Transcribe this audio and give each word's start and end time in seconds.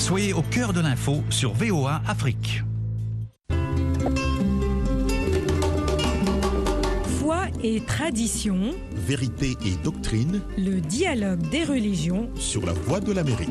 Soyez 0.00 0.32
au 0.32 0.40
cœur 0.40 0.72
de 0.72 0.80
l'info 0.80 1.22
sur 1.28 1.52
VOA 1.52 2.00
Afrique. 2.08 2.64
Foi 7.18 7.48
et 7.62 7.82
tradition, 7.82 8.74
Vérité 8.96 9.58
et 9.66 9.76
doctrine 9.84 10.40
le 10.56 10.80
dialogue 10.80 11.46
des 11.50 11.64
religions. 11.64 12.30
sur 12.34 12.64
la 12.64 12.72
voie 12.72 13.00
de 13.00 13.12
l'Amérique. 13.12 13.50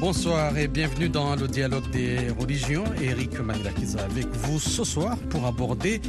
Bonsoir 0.00 0.56
et 0.56 0.68
bienvenue 0.68 1.10
dans 1.10 1.36
le 1.36 1.46
dialogue 1.46 1.90
des 1.90 2.30
religions. 2.40 2.84
Eric 3.02 3.38
Manilakiza 3.40 4.04
avec 4.04 4.26
vous 4.28 4.58
ce 4.58 4.82
soir 4.82 5.18
pour 5.28 5.44
aborder 5.44 6.00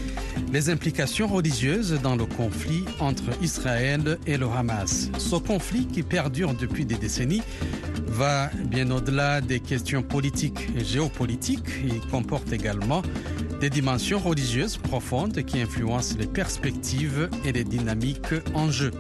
les 0.52 0.70
implications 0.70 1.28
religieuses 1.28 2.00
dans 2.02 2.16
le 2.16 2.26
conflit 2.26 2.84
entre 3.00 3.30
Israël 3.42 4.18
et 4.26 4.38
le 4.38 4.48
Hamas. 4.48 5.10
Ce 5.18 5.36
conflit 5.36 5.86
qui 5.86 6.04
perdure 6.04 6.54
depuis 6.54 6.86
des 6.86 6.96
décennies 6.96 7.44
va 8.08 8.50
bien 8.66 8.90
au-delà 8.90 9.42
des 9.42 9.60
questions 9.60 10.02
politiques 10.02 10.68
et 10.76 10.84
géopolitiques. 10.84 11.70
Il 11.84 12.00
comporte 12.10 12.52
également 12.52 13.02
des 13.62 13.70
dimensions 13.70 14.20
religieuses 14.20 14.78
profondes 14.78 15.44
qui 15.44 15.62
influencent 15.62 16.16
les 16.18 16.28
perspectives 16.28 17.30
et 17.46 17.52
les 17.52 17.64
dynamiques 17.64 18.34
en 18.56 18.72
jeu. 18.72 18.92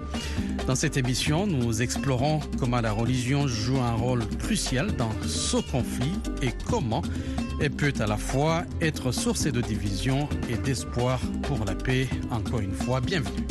Dans 0.67 0.75
cette 0.75 0.97
émission, 0.97 1.47
nous 1.47 1.81
explorons 1.81 2.41
comment 2.59 2.81
la 2.81 2.91
religion 2.91 3.47
joue 3.47 3.79
un 3.79 3.93
rôle 3.93 4.25
crucial 4.37 4.95
dans 4.97 5.11
ce 5.25 5.57
conflit 5.57 6.13
et 6.43 6.49
comment 6.69 7.01
elle 7.61 7.71
peut 7.71 7.93
à 7.99 8.07
la 8.07 8.17
fois 8.17 8.63
être 8.81 9.11
source 9.11 9.43
de 9.43 9.61
division 9.61 10.29
et 10.49 10.57
d'espoir 10.57 11.19
pour 11.43 11.65
la 11.65 11.75
paix. 11.75 12.07
Encore 12.31 12.61
une 12.61 12.73
fois, 12.73 13.01
bienvenue. 13.01 13.45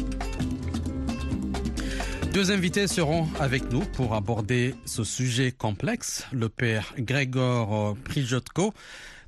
Deux 2.33 2.51
invités 2.51 2.87
seront 2.87 3.29
avec 3.39 3.71
nous 3.71 3.81
pour 3.81 4.15
aborder 4.15 4.75
ce 4.85 5.05
sujet 5.05 5.53
complexe. 5.53 6.27
Le 6.33 6.49
père 6.49 6.95
Grégor 6.99 7.97
Prijotko 8.05 8.73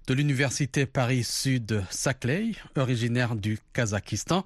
de 0.06 0.14
l'Université 0.14 0.86
Paris-Sud 0.86 1.82
Saclay, 1.90 2.52
originaire 2.76 3.36
du 3.36 3.58
Kazakhstan, 3.72 4.44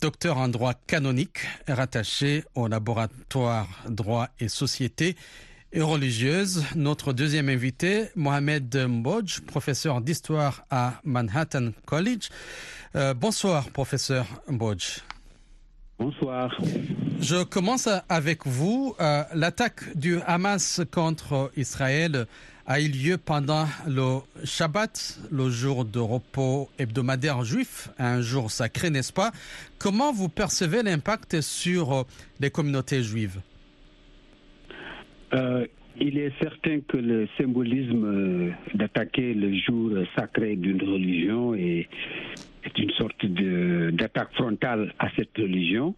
docteur 0.00 0.38
en 0.38 0.48
droit 0.48 0.74
canonique, 0.86 1.40
rattaché 1.68 2.44
au 2.54 2.66
laboratoire 2.68 3.68
droit 3.88 4.28
et 4.40 4.48
société 4.48 5.16
et 5.76 5.82
religieuse. 5.82 6.64
Notre 6.74 7.12
deuxième 7.12 7.50
invité, 7.50 8.06
Mohamed 8.16 8.74
Mbodj, 8.88 9.40
professeur 9.42 10.00
d'histoire 10.00 10.64
à 10.70 10.94
Manhattan 11.04 11.72
College. 11.84 12.30
Euh, 12.94 13.12
bonsoir, 13.12 13.68
professeur 13.68 14.26
Mbodj. 14.48 15.02
Bonsoir. 15.98 16.50
Je 17.20 17.44
commence 17.44 17.88
avec 18.08 18.46
vous. 18.46 18.96
Euh, 19.00 19.22
L'attaque 19.34 19.96
du 19.96 20.18
Hamas 20.26 20.80
contre 20.90 21.52
Israël 21.58 22.26
a 22.66 22.80
eu 22.80 22.88
lieu 22.88 23.18
pendant 23.18 23.68
le 23.86 24.20
Shabbat, 24.44 25.18
le 25.30 25.50
jour 25.50 25.84
de 25.84 26.00
repos 26.00 26.70
hebdomadaire 26.78 27.44
juif, 27.44 27.90
un 27.98 28.22
jour 28.22 28.50
sacré, 28.50 28.88
n'est-ce 28.88 29.12
pas? 29.12 29.30
Comment 29.78 30.12
vous 30.12 30.30
percevez 30.30 30.82
l'impact 30.82 31.42
sur 31.42 32.06
les 32.40 32.50
communautés 32.50 33.02
juives? 33.02 33.40
Euh, 35.34 35.66
il 35.98 36.18
est 36.18 36.32
certain 36.40 36.80
que 36.80 36.98
le 36.98 37.26
symbolisme 37.38 38.04
euh, 38.04 38.50
d'attaquer 38.74 39.32
le 39.34 39.54
jour 39.54 39.92
sacré 40.14 40.56
d'une 40.56 40.82
religion 40.82 41.54
est, 41.54 41.88
une 42.76 42.90
sorte 42.90 43.24
d'attaque 43.24 44.34
frontale 44.34 44.92
à 44.98 45.08
cette 45.16 45.36
religion. 45.38 45.94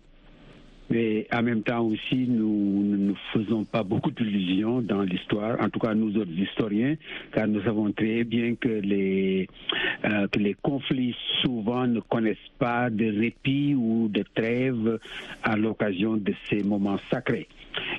Mais 0.90 1.26
en 1.32 1.42
même 1.42 1.62
temps 1.62 1.84
aussi, 1.84 2.26
nous 2.28 2.82
ne 2.96 3.12
faisons 3.32 3.64
pas 3.64 3.82
beaucoup 3.82 4.10
d'illusions 4.10 4.80
dans 4.80 5.02
l'histoire, 5.02 5.60
en 5.60 5.68
tout 5.68 5.80
cas 5.80 5.94
nous 5.94 6.16
autres 6.16 6.32
historiens, 6.32 6.94
car 7.32 7.46
nous 7.46 7.62
savons 7.62 7.92
très 7.92 8.24
bien 8.24 8.54
que 8.54 8.68
les, 8.68 9.48
euh, 10.04 10.28
que 10.28 10.38
les 10.38 10.54
conflits 10.54 11.14
souvent 11.42 11.86
ne 11.86 12.00
connaissent 12.00 12.36
pas 12.58 12.88
de 12.88 13.18
répit 13.18 13.74
ou 13.74 14.08
de 14.08 14.24
trêve 14.34 14.98
à 15.42 15.56
l'occasion 15.56 16.16
de 16.16 16.32
ces 16.48 16.62
moments 16.62 16.98
sacrés. 17.10 17.48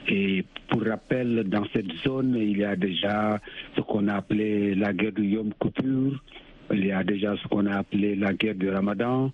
Et 0.07 0.43
pour 0.67 0.83
rappel, 0.83 1.43
dans 1.45 1.65
cette 1.73 1.91
zone, 2.03 2.35
il 2.35 2.57
y 2.57 2.63
a 2.63 2.75
déjà 2.75 3.39
ce 3.75 3.81
qu'on 3.81 4.07
a 4.07 4.15
appelé 4.15 4.75
la 4.75 4.93
guerre 4.93 5.11
du 5.11 5.23
Yom 5.23 5.51
Kippur, 5.59 6.23
il 6.71 6.85
y 6.85 6.91
a 6.91 7.03
déjà 7.03 7.35
ce 7.37 7.47
qu'on 7.47 7.65
a 7.65 7.77
appelé 7.77 8.15
la 8.15 8.33
guerre 8.33 8.55
du 8.55 8.69
Ramadan. 8.69 9.31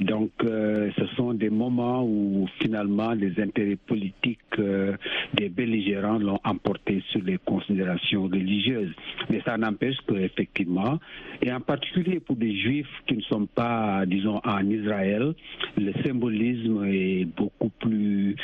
Donc, 0.00 0.30
euh, 0.44 0.90
ce 0.96 1.06
sont 1.16 1.34
des 1.34 1.50
moments 1.50 2.04
où 2.04 2.46
finalement 2.60 3.12
les 3.12 3.40
intérêts 3.40 3.76
politiques 3.76 4.38
euh, 4.58 4.96
des 5.34 5.48
belligérants 5.48 6.18
l'ont 6.18 6.38
emporté 6.44 7.02
sur 7.10 7.22
les 7.22 7.38
considérations 7.38 8.24
religieuses. 8.24 8.92
Mais 9.28 9.40
ça 9.44 9.56
n'empêche 9.56 9.96
qu'effectivement, 10.06 10.98
et 11.42 11.52
en 11.52 11.60
particulier 11.60 12.20
pour 12.20 12.36
des 12.36 12.56
juifs 12.56 12.86
qui 13.06 13.16
ne 13.16 13.22
sont 13.22 13.46
pas, 13.46 14.04
disons, 14.06 14.40
en 14.44 14.68
Israël, 14.70 15.34
le 15.76 15.92
symbolisme 16.04 16.84
est 16.86 17.24
beaucoup 17.24 17.70
plus 17.80 18.36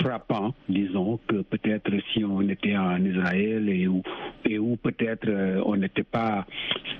frappant, 0.00 0.54
disons, 0.68 1.18
que 1.26 1.42
peut-être 1.42 1.90
si 2.12 2.24
on 2.24 2.42
était 2.48 2.76
en 2.76 3.02
Israël 3.04 3.68
et 3.68 3.86
où, 4.58 4.76
peut-être 4.76 5.28
euh, 5.28 5.62
on 5.66 5.76
n'était 5.76 6.02
pas 6.04 6.46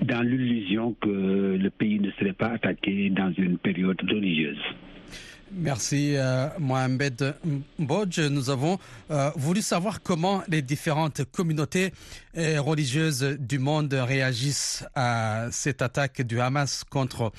dans 0.01 0.21
l'illusion 0.21 0.95
que 0.99 1.57
le 1.59 1.69
pays 1.69 1.99
ne 1.99 2.11
serait 2.11 2.33
pas 2.33 2.49
attaqué 2.49 3.09
dans 3.09 3.31
une 3.37 3.57
période 3.57 3.98
religieuse. 4.07 4.59
Merci 5.51 6.15
euh, 6.15 6.47
Mohamed 6.59 7.35
Mbodj. 7.79 8.19
Nous 8.19 8.49
avons 8.49 8.77
euh, 9.09 9.31
voulu 9.35 9.61
savoir 9.61 10.01
comment 10.03 10.43
les 10.47 10.61
différentes 10.61 11.23
communautés 11.31 11.91
euh, 12.37 12.61
religieuses 12.61 13.37
du 13.39 13.57
monde 13.57 13.93
réagissent 13.93 14.85
à 14.95 15.47
cette 15.51 15.81
attaque 15.81 16.21
du 16.21 16.39
Hamas 16.39 16.83
contre 16.83 17.31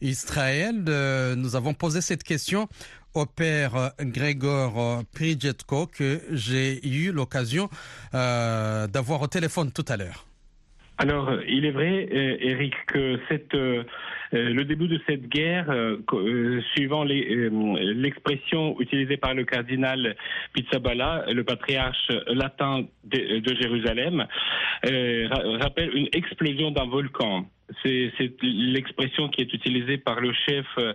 Israël. 0.00 0.84
Euh, 0.88 1.36
nous 1.36 1.54
avons 1.54 1.74
posé 1.74 2.00
cette 2.00 2.24
question 2.24 2.68
au 3.14 3.26
père 3.26 3.92
Grégor 4.00 5.04
Prijetko 5.14 5.86
que 5.86 6.20
j'ai 6.32 6.84
eu 6.86 7.12
l'occasion 7.12 7.68
euh, 8.14 8.88
d'avoir 8.88 9.22
au 9.22 9.28
téléphone 9.28 9.70
tout 9.70 9.84
à 9.88 9.96
l'heure. 9.96 10.26
Alors, 10.98 11.30
il 11.48 11.64
est 11.64 11.70
vrai, 11.70 12.08
Eric, 12.40 12.74
que 12.86 13.18
cette, 13.28 13.56
le 14.32 14.64
début 14.64 14.88
de 14.88 15.00
cette 15.06 15.28
guerre, 15.28 15.70
euh, 15.70 15.98
euh, 16.14 16.60
suivant 16.74 17.04
euh, 17.04 17.76
l'expression 17.94 18.80
utilisée 18.80 19.16
par 19.16 19.34
le 19.34 19.44
cardinal 19.44 20.16
Pizzaballa, 20.54 21.24
le 21.32 21.44
patriarche 21.44 22.10
latin 22.28 22.84
de, 23.04 23.38
de 23.40 23.54
Jérusalem, 23.60 24.26
euh, 24.86 25.28
ra- 25.30 25.58
rappelle 25.64 25.94
une 25.94 26.08
explosion 26.12 26.70
d'un 26.70 26.86
volcan. 26.86 27.46
C'est 27.82 28.12
l'expression 28.42 29.28
qui 29.28 29.42
est 29.42 29.52
utilisée 29.52 29.98
par 29.98 30.20
le 30.20 30.32
chef 30.32 30.66
euh, 30.78 30.92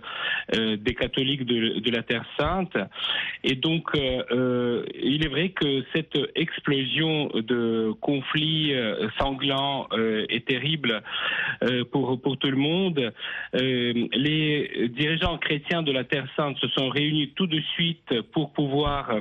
euh, 0.55 0.77
des 0.77 0.93
catholiques 0.93 1.45
de, 1.45 1.91
la 1.91 2.03
Terre 2.03 2.25
Sainte. 2.37 2.77
Et 3.43 3.55
donc, 3.55 3.89
euh, 3.95 4.23
euh, 4.31 4.85
il 5.01 5.25
est 5.25 5.29
vrai 5.29 5.49
que 5.49 5.83
cette 5.93 6.17
explosion 6.35 7.29
de 7.33 7.93
conflits 8.01 8.73
sanglants 9.19 9.87
euh, 9.93 10.25
et 10.29 10.41
terribles 10.41 11.01
euh, 11.63 11.83
pour, 11.85 12.21
pour 12.21 12.37
tout 12.37 12.49
le 12.49 12.57
monde, 12.57 13.13
les 13.53 14.89
dirigeants 14.89 15.37
chrétiens 15.37 15.83
de 15.83 15.91
la 15.91 16.03
Terre 16.03 16.27
Sainte 16.35 16.57
se 16.57 16.67
sont 16.69 16.89
réunis 16.89 17.31
tout 17.35 17.47
de 17.47 17.59
suite 17.73 18.21
pour 18.31 18.53
pouvoir 18.53 19.11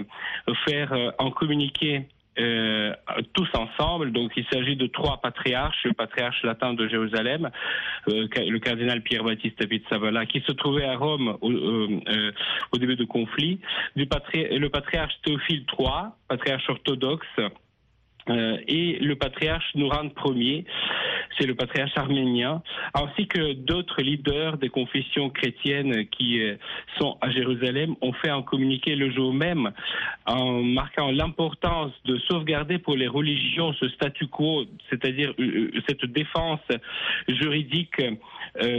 faire 0.67 0.93
en 1.19 1.31
communiqué 1.31 2.07
euh, 2.39 2.93
tous 3.33 3.49
ensemble. 3.55 4.13
Donc, 4.13 4.33
il 4.37 4.45
s'agit 4.53 4.77
de 4.77 4.87
trois 4.87 5.21
patriarches, 5.21 5.85
le 5.85 5.93
patriarche 5.93 6.43
latin 6.43 6.75
de 6.75 6.89
Jérusalem, 6.89 7.51
euh, 8.09 8.27
le 8.37 8.59
cardinal 8.59 9.03
Pierre-Baptiste 9.03 9.67
Pizzaballa, 9.69 10.27
qui 10.27 10.41
se 10.47 10.53
trouvait 10.53 10.85
à 10.85 10.97
Rome 10.97 11.37
au, 11.41 11.51
euh, 11.51 12.01
euh, 12.09 12.33
au 12.73 12.79
début 12.79 12.97
du 12.97 13.07
conflit, 13.07 13.61
du 13.95 14.07
patri- 14.07 14.59
le 14.59 14.69
patriarche 14.69 15.15
Théophile 15.25 15.65
III, 15.79 15.89
patriarche 16.29 16.69
orthodoxe, 16.69 17.27
euh, 18.29 18.59
et 18.67 18.99
le 19.01 19.15
patriarche 19.17 19.75
Nourand 19.75 20.09
Ier, 20.35 20.65
c'est 21.39 21.47
le 21.47 21.55
patriarche 21.55 21.97
arménien, 21.97 22.63
ainsi 22.95 23.27
que 23.29 23.53
d'autres 23.53 24.03
leaders 24.03 24.59
des 24.59 24.69
confessions 24.69 25.31
chrétiennes 25.31 26.07
qui 26.09 26.41
euh, 26.41 26.57
sont 26.99 27.19
à 27.21 27.31
Jérusalem, 27.31 27.95
ont 28.01 28.13
fait 28.13 28.31
un 28.31 28.43
communiqué 28.43 28.97
le 28.97 29.11
jour 29.13 29.33
même 29.33 29.71
en 30.27 30.63
marquant 30.63 31.11
l'importance 31.11 31.93
de 32.05 32.19
sauvegarder 32.29 32.79
pour 32.79 32.97
les 32.97 33.07
religions 33.07 33.73
ce 33.75 33.89
statu 33.91 34.27
quo, 34.27 34.65
c'est-à-dire 34.91 35.33
euh, 35.39 35.71
cette 35.89 36.05
défense 36.07 36.61
juridique 37.29 38.03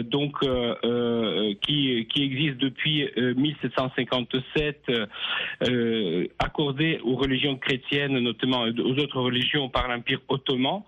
donc 0.03 0.35
euh, 0.43 0.75
euh, 0.83 1.53
qui, 1.61 2.07
qui 2.07 2.23
existe 2.23 2.57
depuis 2.57 3.09
euh, 3.17 3.33
1757, 3.35 4.89
euh, 4.89 6.27
accordée 6.39 6.99
aux 7.03 7.15
religions 7.15 7.55
chrétiennes, 7.57 8.19
notamment 8.19 8.61
aux 8.61 8.99
autres 8.99 9.21
religions 9.21 9.37
religion 9.37 9.69
par 9.69 9.87
l'Empire 9.87 10.19
ottoman 10.29 10.83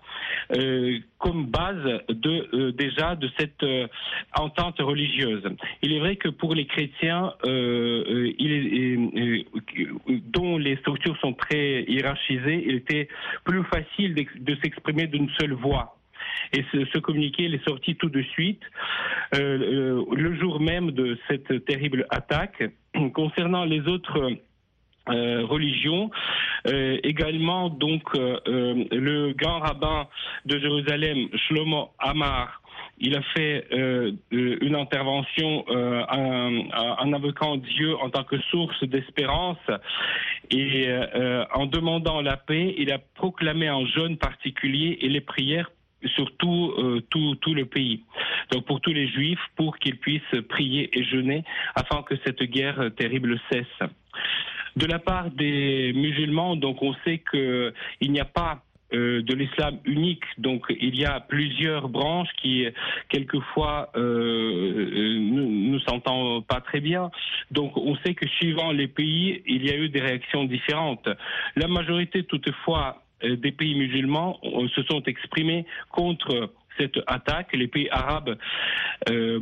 comme 1.18 1.46
base 1.46 2.00
de, 2.08 2.70
déjà 2.70 3.14
de 3.14 3.28
cette 3.38 3.64
entente 4.34 4.80
religieuse. 4.80 5.42
Il 5.82 5.92
est 5.92 5.98
vrai 5.98 6.16
que 6.16 6.30
pour 6.30 6.54
les 6.54 6.66
chrétiens, 6.66 7.34
il 7.44 8.52
est, 8.52 9.46
dont 10.32 10.56
les 10.56 10.76
structures 10.78 11.18
sont 11.20 11.34
très 11.34 11.82
hiérarchisées, 11.82 12.64
il 12.66 12.76
était 12.76 13.08
plus 13.44 13.62
facile 13.64 14.14
de 14.14 14.56
s'exprimer 14.62 15.06
d'une 15.06 15.28
seule 15.38 15.52
voix 15.52 15.99
et 16.52 16.64
ce, 16.72 16.98
communiqué 16.98 17.44
est 17.44 17.64
sorti 17.68 17.96
tout 17.96 18.08
de 18.08 18.22
suite, 18.22 18.62
euh, 19.34 20.04
le 20.12 20.34
jour 20.38 20.60
même 20.60 20.90
de 20.90 21.18
cette 21.28 21.64
terrible 21.64 22.06
attaque. 22.10 22.62
Concernant 23.14 23.64
les 23.64 23.80
autres 23.86 24.32
euh, 25.08 25.44
religions, 25.46 26.10
euh, 26.66 26.98
également 27.04 27.68
donc 27.68 28.02
le 28.14 29.32
grand 29.32 29.60
rabbin 29.60 30.08
de 30.44 30.58
Jérusalem, 30.58 31.28
Shlomo 31.46 31.90
Amar, 31.98 32.62
il 33.02 33.16
a 33.16 33.22
fait 33.34 33.66
une 34.30 34.74
intervention 34.74 35.64
en, 35.68 37.12
invoquant 37.12 37.56
Dieu 37.56 37.96
en 37.96 38.10
tant 38.10 38.24
que 38.24 38.38
source 38.50 38.84
d'espérance 38.84 39.58
et 40.50 40.86
en 41.54 41.64
demandant 41.64 42.20
la 42.20 42.36
paix, 42.36 42.74
il 42.76 42.92
a 42.92 42.98
proclamé 42.98 43.70
en 43.70 43.86
jeûne 43.86 44.18
particulier 44.18 44.98
et 45.00 45.08
les 45.08 45.22
prières 45.22 45.70
surtout 46.14 46.72
euh, 46.78 47.00
tout, 47.10 47.34
tout 47.36 47.54
le 47.54 47.66
pays. 47.66 48.02
Donc 48.50 48.66
pour 48.66 48.80
tous 48.80 48.92
les 48.92 49.08
juifs, 49.08 49.40
pour 49.56 49.78
qu'ils 49.78 49.98
puissent 49.98 50.40
prier 50.48 50.90
et 50.98 51.04
jeûner 51.04 51.44
afin 51.74 52.02
que 52.02 52.14
cette 52.24 52.42
guerre 52.42 52.90
terrible 52.96 53.38
cesse. 53.50 53.88
De 54.76 54.86
la 54.86 54.98
part 54.98 55.30
des 55.30 55.92
musulmans, 55.94 56.56
donc 56.56 56.82
on 56.82 56.94
sait 57.04 57.22
qu'il 57.30 58.12
n'y 58.12 58.20
a 58.20 58.24
pas 58.24 58.62
euh, 58.92 59.22
de 59.22 59.34
l'islam 59.34 59.78
unique. 59.84 60.24
Donc 60.38 60.66
il 60.80 60.98
y 60.98 61.04
a 61.04 61.20
plusieurs 61.20 61.88
branches 61.88 62.30
qui 62.42 62.66
quelquefois 63.08 63.90
euh, 63.94 65.16
ne, 65.20 65.78
s'entendent 65.80 66.44
pas 66.46 66.60
très 66.60 66.80
bien. 66.80 67.10
Donc 67.52 67.76
on 67.76 67.94
sait 67.98 68.14
que 68.14 68.26
suivant 68.26 68.72
les 68.72 68.88
pays, 68.88 69.42
il 69.46 69.64
y 69.64 69.70
a 69.70 69.76
eu 69.76 69.90
des 69.90 70.00
réactions 70.00 70.44
différentes. 70.44 71.08
La 71.54 71.68
majorité 71.68 72.24
toutefois 72.24 72.96
euh, 72.96 73.09
des 73.22 73.52
pays 73.52 73.74
musulmans 73.74 74.38
se 74.74 74.82
sont 74.84 75.02
exprimés 75.04 75.66
contre 75.90 76.50
cette 76.78 76.98
attaque. 77.06 77.54
Les 77.54 77.68
pays 77.68 77.88
arabes 77.90 78.36
euh, 79.08 79.40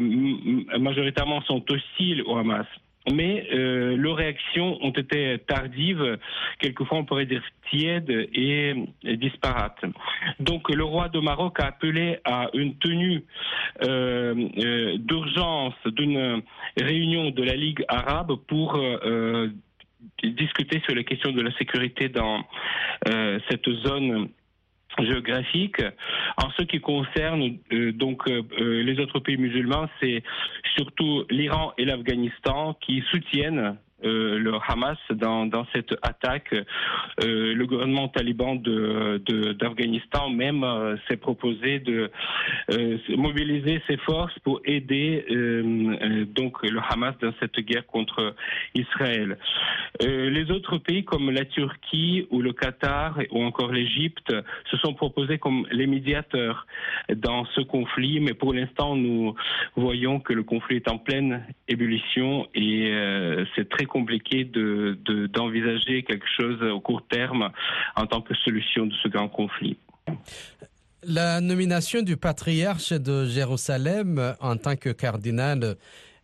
majoritairement 0.79 1.43
sont 1.43 1.65
hostiles 1.71 2.23
au 2.27 2.37
Hamas. 2.37 2.67
Mais 3.11 3.47
euh, 3.55 3.97
leurs 3.97 4.17
réactions 4.17 4.77
ont 4.85 4.91
été 4.91 5.39
tardives, 5.47 6.19
quelquefois 6.59 6.99
on 6.99 7.05
pourrait 7.07 7.25
dire 7.25 7.43
tièdes 7.71 8.11
et, 8.11 8.75
disparates. 9.17 9.83
Donc 10.41 10.69
le 10.69 10.85
roi 10.85 11.09
de 11.09 11.19
Maroc 11.19 11.59
a 11.59 11.69
appelé 11.69 12.19
à 12.25 12.51
une 12.53 12.77
tenue 12.77 13.25
d'urgence 13.81 15.75
d'une 15.87 16.43
réunion 16.77 17.31
de 17.31 17.43
la 17.43 17.55
Ligue 17.55 17.83
arabe 17.89 18.35
pour 18.47 18.79
discuter 20.23 20.81
sur 20.87 20.95
les 20.95 21.05
questions 21.05 21.33
de 21.33 21.41
la 21.41 21.53
sécurité 21.57 22.09
dans 22.09 22.45
euh, 23.09 23.39
cette 23.51 23.69
zone 23.69 24.29
géographique. 24.99 25.83
En 26.37 26.51
ce 26.51 26.63
qui 26.63 26.81
concerne 26.81 27.59
euh, 27.73 27.93
donc 27.93 28.29
euh, 28.29 28.43
les 28.83 28.99
autres 29.01 29.21
pays 29.21 29.37
musulmans, 29.37 29.89
c'est 30.01 30.23
surtout 30.77 31.25
l'Iran 31.31 31.73
et 31.79 31.85
l'Afghanistan 31.85 32.75
qui 32.81 33.03
soutiennent 33.11 33.77
euh, 34.05 34.39
le 34.39 34.53
Hamas 34.69 34.97
dans, 35.11 35.47
dans 35.47 35.67
cette 35.75 35.93
attaque. 36.03 36.55
Euh, 36.55 37.53
le 37.53 37.67
gouvernement 37.67 38.07
taliban 38.07 38.55
de, 38.55 39.21
d'Afghanistan 39.59 40.31
même 40.31 40.63
euh, 40.63 40.97
s'est 41.09 41.17
proposé 41.17 41.81
de 41.81 42.09
mobiliser 43.17 43.83
ses 43.89 43.97
forces 43.97 44.39
pour 44.41 44.61
aider 44.65 45.25
donc 46.35 46.63
le 46.63 46.81
Hamas 46.91 47.15
dans 47.21 47.33
cette 47.41 47.59
guerre 47.61 47.87
contre 47.87 48.35
Israël. 48.75 49.39
les 50.01 50.51
autres 50.51 50.79
pays 50.79 51.05
comme 51.05 51.31
la 51.31 51.45
Turquie 51.45 52.27
ou 52.31 52.41
le 52.41 52.53
Qatar 52.53 53.19
ou 53.31 53.43
encore 53.43 53.73
l'Égypte 53.73 54.33
se 54.71 54.77
sont 54.77 54.95
proposés 54.95 55.39
comme 55.39 55.67
les 55.71 55.87
médiateurs 55.87 56.67
dans 57.15 57.45
ce 57.47 57.61
conflit, 57.63 58.21
mais 58.21 58.35
pour 58.35 58.53
l'instant 58.53 58.95
nous 58.97 59.35
voyons 59.77 60.21
que 60.21 60.33
le 60.33 60.43
conflit 60.43 60.77
est 60.77 60.89
en 60.89 60.99
pleine 60.99 61.45
ébullition 61.69 62.47
et 62.55 62.93
c'est 63.57 63.69
très 63.69 63.87
compliqué 63.89 64.45
d'envisager 64.45 66.03
de, 66.03 66.07
quelque 66.07 66.29
chose 66.37 66.63
au 66.63 66.81
court 66.81 67.03
terme 67.09 67.51
en 67.97 68.07
tant 68.07 68.21
que 68.21 68.35
solution 68.35 68.87
de 68.87 68.95
ce 69.03 69.09
grand 69.09 69.29
conflit. 69.29 69.77
La 71.03 71.41
nomination 71.41 72.03
du 72.03 72.17
patriarche 72.17 72.93
de 72.93 73.27
Jérusalem 73.27 74.35
en 74.41 74.57
tant 74.57 74.77
que 74.77 74.91
cardinal 74.91 75.77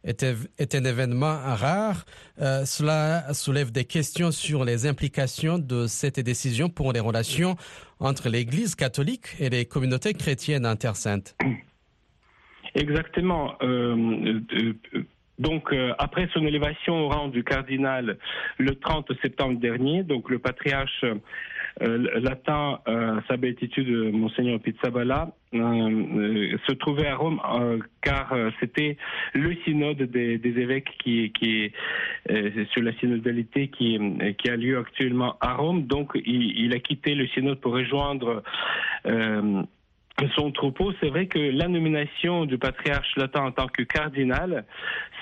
est, 0.04 0.74
un 0.74 0.84
événement 0.84 1.36
rare. 1.36 2.04
Euh, 2.40 2.64
cela 2.64 3.32
soulève 3.32 3.72
des 3.72 3.84
questions 3.84 4.30
sur 4.30 4.64
les 4.64 4.86
implications 4.86 5.58
de 5.58 5.86
cette 5.86 6.20
décision 6.20 6.68
pour 6.68 6.92
les 6.92 7.00
relations 7.00 7.56
entre 8.00 8.28
l'Église 8.28 8.74
catholique 8.74 9.36
et 9.38 9.48
les 9.48 9.64
communautés 9.64 10.14
chrétiennes 10.14 10.66
en 10.66 10.76
Terre 10.76 10.96
Sainte. 10.96 11.36
Exactement. 12.74 13.54
Euh, 13.62 14.40
euh, 14.54 15.04
donc, 15.38 15.72
euh, 15.72 15.92
après 15.98 16.28
son 16.32 16.46
élévation 16.46 17.06
au 17.06 17.08
rang 17.08 17.28
du 17.28 17.42
cardinal 17.42 18.18
le 18.58 18.74
30 18.76 19.10
septembre 19.20 19.58
dernier, 19.58 20.04
donc 20.04 20.30
le 20.30 20.38
patriarche 20.38 21.04
euh, 21.82 22.20
latin, 22.20 22.78
euh, 22.86 23.20
sa 23.28 23.36
béatitude, 23.36 24.12
Monseigneur 24.12 24.60
Pizzaballa, 24.60 25.32
se 25.52 26.72
trouvait 26.74 27.06
à 27.06 27.16
Rome 27.16 27.40
car 28.00 28.34
c'était 28.58 28.96
le 29.34 29.54
synode 29.64 30.02
des, 30.02 30.40
évêques 30.44 30.90
qui, 30.98 31.32
sur 32.72 32.82
la 32.82 32.92
synodalité 32.94 33.68
qui, 33.68 33.96
a 34.48 34.56
lieu 34.56 34.78
actuellement 34.78 35.36
à 35.40 35.54
Rome. 35.54 35.86
Donc, 35.86 36.18
il 36.24 36.74
a 36.74 36.80
quitté 36.80 37.14
le 37.14 37.28
synode 37.28 37.60
pour 37.60 37.72
rejoindre 37.72 38.42
son 40.36 40.52
troupeau, 40.52 40.92
c'est 41.00 41.08
vrai 41.08 41.26
que 41.26 41.38
la 41.38 41.68
nomination 41.68 42.44
du 42.44 42.58
patriarche 42.58 43.16
latin 43.16 43.42
en 43.42 43.52
tant 43.52 43.66
que 43.66 43.82
cardinal, 43.82 44.64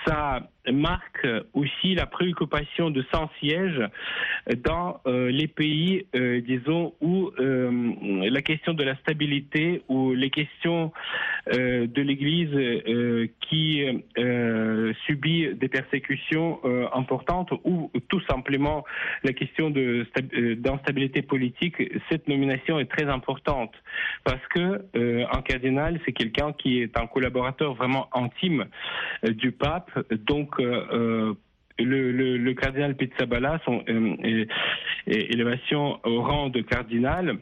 ça 0.07 0.51
marque 0.71 1.27
aussi 1.55 1.95
la 1.95 2.07
préoccupation 2.07 2.91
de 2.91 3.05
sans 3.13 3.29
siège 3.41 3.81
dans 4.65 5.01
euh, 5.07 5.31
les 5.31 5.49
pays, 5.49 6.07
euh, 6.15 6.41
disons, 6.41 6.95
où 7.01 7.31
euh, 7.39 7.93
la 8.31 8.43
question 8.43 8.75
de 8.75 8.85
la 8.85 8.97
stabilité 8.97 9.83
ou 9.89 10.13
les 10.13 10.31
questions 10.31 10.93
de 11.51 12.03
l'Église 12.03 12.53
qui 13.41 13.85
subit 15.07 15.55
des 15.55 15.69
persécutions 15.69 16.61
importantes 16.95 17.51
ou 17.65 17.91
tout 18.09 18.21
simplement 18.31 18.85
la 19.25 19.33
question 19.33 19.71
de 19.71 20.07
d'instabilité 20.55 21.23
politique, 21.23 21.83
cette 22.09 22.29
nomination 22.29 22.79
est 22.79 22.91
très 22.91 23.07
importante. 23.07 23.73
Parce 24.25 24.47
que 24.55 24.85
un 24.95 25.43
cardinal, 25.43 25.99
c'est 26.05 26.13
quelqu'un 26.13 26.53
qui 26.53 26.81
est 26.81 26.97
un 26.97 27.07
collaborateur 27.07 27.75
vraiment 27.75 28.09
intime 28.15 28.67
du 29.25 29.51
pape, 29.51 29.91
donc 30.13 30.52
euh, 30.61 31.35
le, 31.79 32.37
le, 32.37 32.55
cardinal 32.55 32.95
Pizzaballa, 32.97 33.61
son 33.65 33.83
euh, 33.89 34.45
élévation 35.07 35.99
au 36.05 36.23
rang 36.23 36.49
de 36.49 36.61
cardinal, 36.61 37.39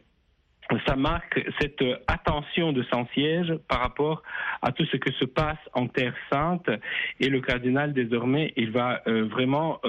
ça 0.87 0.95
marque 0.95 1.45
cette 1.61 1.83
attention 2.07 2.73
de 2.73 2.85
son 2.93 3.05
siège 3.12 3.52
par 3.67 3.81
rapport 3.81 4.23
à 4.62 4.71
tout 4.71 4.85
ce 4.85 4.97
que 4.99 5.12
se 5.14 5.25
passe 5.25 5.59
en 5.75 5.88
Terre 5.88 6.14
Sainte. 6.31 6.71
Et 7.19 7.29
le 7.29 7.40
cardinal, 7.40 7.93
désormais, 7.93 8.52
il 8.57 8.71
va 8.71 9.02
euh, 9.09 9.25
vraiment 9.25 9.81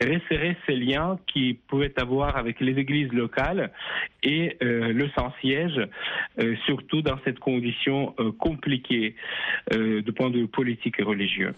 resserrer 0.00 0.56
ces 0.66 0.76
liens 0.76 1.18
qu'il 1.26 1.58
pouvait 1.58 1.92
avoir 2.00 2.38
avec 2.38 2.60
les 2.60 2.72
églises 2.72 3.12
locales 3.12 3.70
et 4.22 4.56
le 4.62 5.08
sans-siège, 5.10 5.78
surtout 6.64 7.02
dans 7.02 7.18
cette 7.24 7.38
condition 7.38 8.14
compliquée 8.38 9.16
de 9.70 10.10
point 10.10 10.30
de 10.30 10.38
vue 10.38 10.48
politique 10.48 10.98
et 10.98 11.02
religieux. 11.02 11.52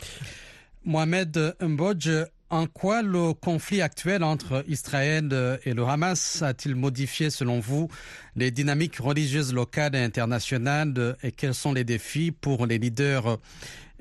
Mohamed 0.86 1.56
Mbodj, 1.60 2.08
en 2.48 2.66
quoi 2.66 3.02
le 3.02 3.34
conflit 3.34 3.82
actuel 3.82 4.22
entre 4.22 4.64
Israël 4.68 5.58
et 5.64 5.74
le 5.74 5.82
Hamas 5.84 6.42
a-t-il 6.42 6.76
modifié, 6.76 7.28
selon 7.28 7.58
vous, 7.58 7.88
les 8.36 8.52
dynamiques 8.52 8.98
religieuses 8.98 9.52
locales 9.52 9.96
et 9.96 10.02
internationales 10.02 11.16
et 11.24 11.32
quels 11.32 11.54
sont 11.54 11.72
les 11.72 11.82
défis 11.82 12.30
pour 12.30 12.66
les 12.66 12.78
leaders 12.78 13.38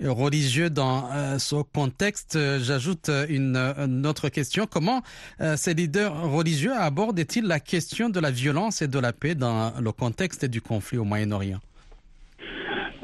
religieux 0.03 0.69
dans 0.69 1.09
euh, 1.11 1.39
ce 1.39 1.55
contexte? 1.63 2.37
J'ajoute 2.59 3.09
une, 3.29 4.05
autre 4.05 4.29
question. 4.29 4.67
Comment 4.67 5.01
euh, 5.41 5.57
ces 5.57 5.73
leaders 5.73 6.29
religieux 6.31 6.73
abordent-ils 6.73 7.45
la 7.45 7.59
question 7.59 8.09
de 8.09 8.19
la 8.19 8.29
violence 8.29 8.83
et 8.83 8.87
de 8.87 8.99
la 8.99 9.11
paix 9.11 9.33
dans 9.33 9.73
le 9.81 9.91
contexte 9.91 10.45
du 10.45 10.61
conflit 10.61 10.99
au 10.99 11.03
Moyen-Orient? 11.03 11.59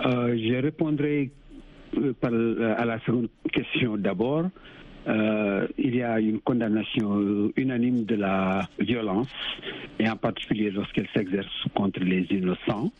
Euh, 0.06 0.36
Je 0.38 0.62
répondrai 0.62 1.32
par, 2.20 2.32
euh, 2.34 2.76
à 2.78 2.86
la 2.86 3.00
seconde 3.02 3.30
question 3.52 3.98
d'abord. 3.98 4.46
euh, 5.08 5.68
il 5.78 5.96
y 5.96 6.04
a 6.04 6.20
une 6.20 6.40
condamnation 6.40 7.52
unanime 7.56 8.06
de 8.06 8.16
la 8.16 8.68
violence, 8.80 9.30
et 10.00 10.08
en 10.08 10.16
particulier 10.16 10.70
lorsqu'elle 10.70 11.08
s'exerce 11.16 11.66
contre 11.74 12.02
les 12.02 12.26
innocents. 12.30 12.92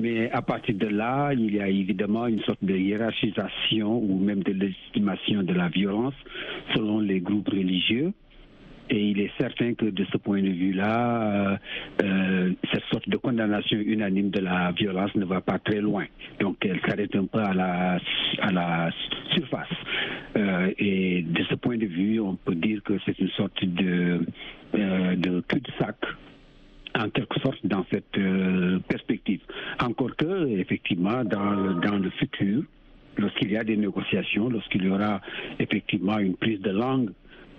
Mais 0.00 0.28
à 0.32 0.42
partir 0.42 0.74
de 0.74 0.88
là, 0.88 1.32
il 1.32 1.54
y 1.54 1.60
a 1.60 1.68
évidemment 1.68 2.26
une 2.26 2.40
sorte 2.40 2.64
de 2.64 2.74
hiérarchisation 2.74 3.96
ou 3.96 4.18
même 4.18 4.42
de 4.42 4.52
légitimation 4.52 5.44
de 5.44 5.52
la 5.54 5.68
violence 5.68 6.14
selon 6.74 6.98
les 6.98 7.20
groupes 7.20 7.48
religieux. 7.48 8.12
Et 8.90 9.00
il 9.00 9.20
est 9.20 9.30
certain 9.38 9.74
que 9.74 9.86
de 9.86 10.04
ce 10.12 10.18
point 10.18 10.42
de 10.42 10.48
vue-là, 10.50 11.58
euh, 12.02 12.52
cette 12.72 12.84
sorte 12.92 13.08
de 13.08 13.16
condamnation 13.16 13.78
unanime 13.78 14.30
de 14.30 14.40
la 14.40 14.72
violence 14.72 15.14
ne 15.14 15.24
va 15.24 15.40
pas 15.40 15.58
très 15.58 15.80
loin. 15.80 16.04
Donc 16.40 16.56
elle 16.66 16.80
s'arrête 16.86 17.14
un 17.16 17.24
peu 17.24 17.38
à 17.38 17.54
la, 17.54 17.98
à 18.40 18.52
la 18.52 18.90
surface. 19.32 19.68
Euh, 20.36 20.70
et 20.78 21.22
de 21.22 21.44
ce 21.44 21.54
point 21.54 21.78
de 21.78 21.86
vue, 21.86 22.20
on 22.20 22.36
peut 22.36 22.54
dire 22.54 22.82
que 22.82 22.94
c'est 23.06 23.18
une 23.18 23.30
sorte 23.30 23.64
de, 23.64 24.20
euh, 24.74 25.16
de 25.16 25.40
cul-de-sac 25.48 25.96
en 26.96 27.10
quelque 27.10 27.40
sorte 27.40 27.58
dans 27.64 27.84
cette 27.90 28.16
euh, 28.18 28.78
perspective. 28.88 29.40
Encore 29.80 30.14
que, 30.16 30.46
effectivement, 30.58 31.24
dans 31.24 31.50
le, 31.50 31.74
dans 31.80 31.96
le 31.98 32.10
futur, 32.10 32.62
lorsqu'il 33.16 33.52
y 33.52 33.56
a 33.56 33.64
des 33.64 33.76
négociations, 33.76 34.48
lorsqu'il 34.48 34.84
y 34.84 34.88
aura 34.88 35.20
effectivement 35.58 36.18
une 36.18 36.36
prise 36.36 36.60
de 36.60 36.70
langue 36.70 37.10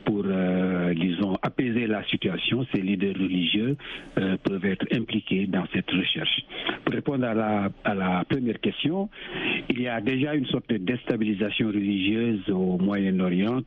pour, 0.05 0.23
euh, 0.25 0.93
disons, 0.93 1.35
apaiser 1.41 1.87
la 1.87 2.03
situation, 2.05 2.65
ces 2.73 2.81
leaders 2.81 3.15
religieux 3.15 3.75
euh, 4.19 4.37
peuvent 4.43 4.65
être 4.65 4.85
impliqués 4.93 5.47
dans 5.47 5.65
cette 5.73 5.89
recherche. 5.89 6.45
Pour 6.83 6.93
répondre 6.93 7.25
à 7.25 7.33
la, 7.33 7.69
à 7.83 7.95
la 7.95 8.23
première 8.29 8.59
question, 8.61 9.09
il 9.69 9.81
y 9.81 9.87
a 9.87 9.99
déjà 10.01 10.35
une 10.35 10.45
sorte 10.45 10.69
de 10.69 10.77
déstabilisation 10.77 11.67
religieuse 11.67 12.47
au 12.49 12.77
Moyen-Orient 12.77 13.61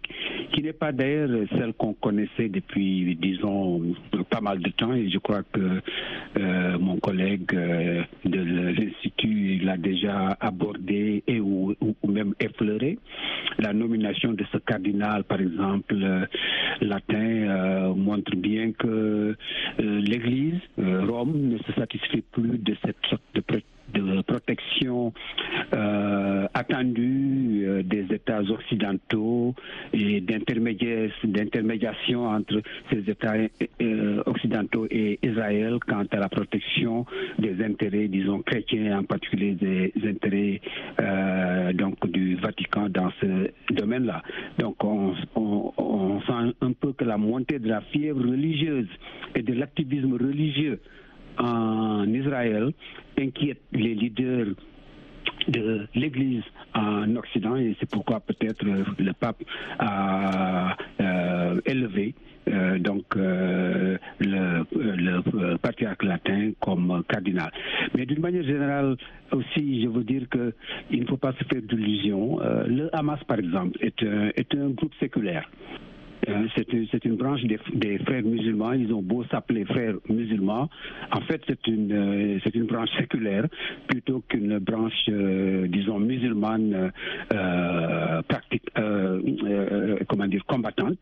qui 0.52 0.62
n'est 0.62 0.72
pas 0.72 0.92
d'ailleurs 0.92 1.28
celle 1.50 1.72
qu'on 1.74 1.94
connaissait 1.94 2.48
depuis, 2.48 3.16
disons, 3.20 3.94
pas 4.30 4.40
mal 4.40 4.60
de 4.60 4.70
temps 4.70 4.94
et 4.94 5.10
je 5.10 5.18
crois 5.18 5.42
que 5.52 5.80
euh, 6.38 6.78
mon 6.78 6.98
collègue 6.98 7.52
euh, 7.54 8.02
de 8.24 8.40
l'Institut 8.40 9.58
l'a 9.58 9.76
déjà 9.76 10.36
abordé 10.40 11.22
et 11.26 11.40
ou, 11.40 11.74
ou, 11.80 12.08
même 12.08 12.34
effleuré. 12.40 12.98
La 13.68 13.74
nomination 13.74 14.32
de 14.32 14.46
ce 14.50 14.56
cardinal, 14.56 15.24
par 15.24 15.42
exemple, 15.42 15.94
euh, 16.02 16.24
latin, 16.80 17.18
euh, 17.18 17.94
montre 17.94 18.34
bien 18.34 18.72
que 18.72 19.36
euh, 19.78 20.00
l'Église, 20.00 20.58
Rome, 20.78 21.36
ne 21.36 21.58
se 21.58 21.72
satisfait 21.72 22.22
plus 22.32 22.56
de 22.56 22.74
cette 22.82 22.96
sorte 23.10 23.20
de 23.34 23.42
de 23.94 24.22
protection 24.22 25.12
euh, 25.72 26.46
attendue 26.54 27.64
euh, 27.66 27.82
des 27.82 28.06
États 28.14 28.42
occidentaux 28.42 29.54
et 29.92 30.20
d'intermédiation 30.20 32.26
entre 32.26 32.62
ces 32.90 33.10
États 33.10 33.34
euh, 33.80 34.22
occidentaux 34.26 34.86
et 34.90 35.18
Israël 35.22 35.78
quant 35.86 36.04
à 36.10 36.16
la 36.16 36.28
protection 36.28 37.06
des 37.38 37.62
intérêts, 37.64 38.08
disons, 38.08 38.42
chrétiens, 38.42 38.98
en 39.00 39.04
particulier 39.04 39.52
des 39.52 39.92
intérêts 40.04 40.60
donc 41.74 42.06
du 42.10 42.36
Vatican 42.36 42.88
dans 42.88 43.10
ce 43.20 43.50
domaine-là. 43.72 44.22
Donc 44.58 44.82
on, 44.84 45.14
on, 45.34 45.72
on 45.76 46.20
sent 46.22 46.54
un 46.60 46.72
peu 46.72 46.92
que 46.92 47.04
la 47.04 47.16
montée 47.16 47.58
de 47.58 47.68
la 47.68 47.80
fièvre 47.80 48.20
religieuse 48.20 48.88
et 49.34 49.42
de 49.42 49.54
l'activisme 49.54 50.14
religieux 50.14 50.80
en 51.38 52.06
Israël 52.12 52.72
inquiète 53.18 53.60
les 53.72 53.94
leaders 53.94 54.54
de 55.48 55.86
l'Église 55.94 56.42
en 56.74 57.16
Occident 57.16 57.56
et 57.56 57.76
c'est 57.80 57.90
pourquoi 57.90 58.20
peut-être 58.20 58.64
le 58.64 59.12
pape 59.12 59.42
a 59.78 60.76
euh, 61.00 61.60
élevé 61.66 62.14
euh, 62.48 62.78
donc 62.78 63.04
euh, 63.16 63.98
le, 64.20 64.64
le, 64.70 65.56
patriarche 65.58 66.02
latin 66.02 66.52
comme 66.60 67.02
cardinal. 67.08 67.50
Mais 67.94 68.06
d'une 68.06 68.20
manière 68.20 68.44
générale 68.44 68.96
aussi, 69.32 69.82
je 69.82 69.88
veux 69.88 70.04
dire 70.04 70.28
que 70.30 70.54
il 70.90 71.00
ne 71.00 71.06
faut 71.06 71.16
pas 71.16 71.32
se 71.32 71.44
faire 71.44 71.62
d'illusions. 71.62 72.40
Euh, 72.40 72.66
le 72.66 72.94
Hamas, 72.94 73.22
par 73.24 73.38
exemple, 73.38 73.78
est 73.80 74.02
un, 74.02 74.30
est 74.36 74.54
un 74.54 74.70
groupe 74.70 74.94
séculaire. 75.00 75.50
Euh, 76.26 76.46
c'est 76.56 76.72
une, 76.72 76.86
une, 77.04 77.16
branche 77.16 77.42
des, 77.42 77.98
frères 77.98 78.22
musulmans. 78.22 78.72
Ils 78.72 78.92
ont 78.92 79.02
beau 79.02 79.24
s'appeler 79.30 79.64
frères 79.64 79.94
musulmans. 80.08 80.68
En 81.12 81.20
fait, 81.22 81.40
c'est 81.46 81.66
une, 81.66 81.92
euh, 81.92 82.38
c'est 82.42 82.54
une 82.54 82.64
branche 82.64 82.90
séculaire 82.98 83.46
plutôt 83.86 84.22
qu'une 84.28 84.58
branche, 84.58 85.08
euh, 85.08 85.66
disons, 85.68 85.98
musulmane 85.98 86.92
pratique, 88.28 88.68
comment 90.08 90.26
dire, 90.26 90.44
combattante. 90.46 90.98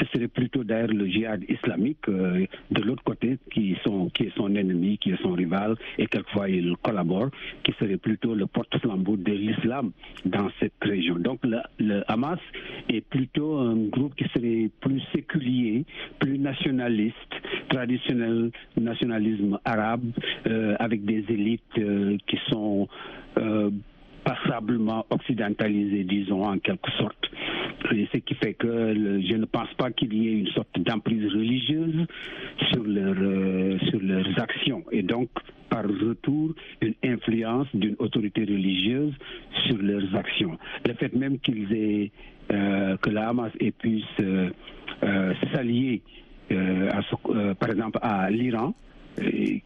Ce 0.00 0.04
serait 0.06 0.28
plutôt 0.28 0.64
d'ailleurs 0.64 0.88
le 0.88 1.06
djihad 1.06 1.44
islamique 1.48 2.08
de 2.08 2.82
l'autre 2.82 3.04
côté 3.04 3.38
qui, 3.52 3.76
sont, 3.84 4.08
qui 4.10 4.24
est 4.24 4.36
son 4.36 4.54
ennemi, 4.54 4.98
qui 4.98 5.10
est 5.10 5.22
son 5.22 5.32
rival 5.32 5.76
et 5.98 6.06
quelquefois 6.06 6.48
il 6.48 6.74
collabore, 6.82 7.30
qui 7.62 7.72
serait 7.78 7.96
plutôt 7.96 8.34
le 8.34 8.46
porte-flambeau 8.46 9.16
de 9.16 9.32
l'islam 9.32 9.92
dans 10.24 10.48
cette 10.60 10.72
région. 10.82 11.16
Donc 11.16 11.40
le 11.78 12.02
Hamas 12.10 12.38
est 12.88 13.02
plutôt 13.02 13.58
un 13.58 13.76
groupe 13.86 14.14
qui 14.14 14.24
serait 14.34 14.55
plus 14.80 15.00
séculier, 15.14 15.84
plus 16.18 16.38
nationaliste, 16.38 17.14
traditionnel 17.68 18.50
nationalisme 18.76 19.58
arabe, 19.64 20.04
euh, 20.46 20.76
avec 20.78 21.04
des 21.04 21.24
élites 21.28 21.62
euh, 21.78 22.16
qui 22.26 22.38
sont 22.48 22.88
euh, 23.38 23.70
passablement 24.24 25.06
occidentalisées, 25.10 26.04
disons 26.04 26.44
en 26.44 26.58
quelque 26.58 26.90
sorte. 26.92 27.30
Et 27.92 28.08
ce 28.12 28.18
qui 28.18 28.34
fait 28.34 28.54
que 28.54 28.68
je 28.68 29.36
ne 29.36 29.44
pense 29.44 29.72
pas 29.74 29.90
qu'il 29.92 30.12
y 30.14 30.28
ait 30.28 30.38
une 30.40 30.48
sorte 30.48 30.78
d'emprise 30.80 31.32
religieuse 31.32 32.06
sur, 32.72 32.82
leur, 32.82 33.14
sur 33.88 34.00
leurs 34.00 34.40
actions. 34.40 34.82
Et 34.90 35.02
donc, 35.02 35.28
par 35.68 35.84
retour, 35.84 36.54
une 36.80 36.94
influence 37.04 37.68
d'une 37.74 37.96
autorité 37.98 38.40
religieuse 38.42 39.12
sur 39.66 39.78
leurs 39.78 40.14
actions. 40.14 40.58
Le 40.86 40.94
fait 40.94 41.14
même 41.14 41.38
qu'ils 41.38 41.72
aient 41.72 42.10
que 42.48 43.10
la 43.10 43.28
Hamas 43.28 43.52
ait 43.60 43.72
pu 43.72 44.02
euh, 45.04 45.34
s'allier, 45.52 46.00
euh, 46.52 46.90
par 47.54 47.70
exemple, 47.70 47.98
à 48.02 48.30
l'Iran, 48.30 48.74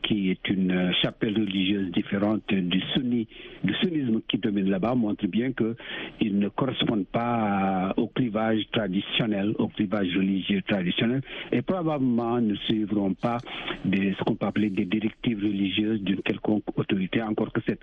qui 0.02 0.30
est 0.30 0.48
une 0.48 0.92
chapelle 1.02 1.34
religieuse 1.34 1.90
différente 1.90 2.42
du, 2.48 2.80
sunni, 2.94 3.26
du 3.64 3.74
sunnisme 3.74 4.20
qui 4.28 4.38
domine 4.38 4.70
là-bas, 4.70 4.94
montre 4.94 5.26
bien 5.26 5.52
qu'ils 5.52 6.38
ne 6.38 6.48
correspondent 6.48 7.06
pas 7.06 7.92
au 7.96 8.08
clivage 8.08 8.62
traditionnel, 8.72 9.54
au 9.58 9.68
clivage 9.68 10.14
religieux 10.16 10.62
traditionnel, 10.62 11.22
et 11.52 11.62
probablement 11.62 12.40
ne 12.40 12.54
suivront 12.54 13.14
pas 13.14 13.38
ce 13.84 14.24
qu'on 14.24 14.34
peut 14.36 14.46
appeler 14.46 14.70
des 14.70 14.84
directives 14.84 15.38
religieuses 15.38 16.00
d'une 16.02 16.22
quelconque 16.22 16.64
autorité, 16.76 17.22
encore 17.22 17.52
que 17.52 17.60
cette 17.66 17.82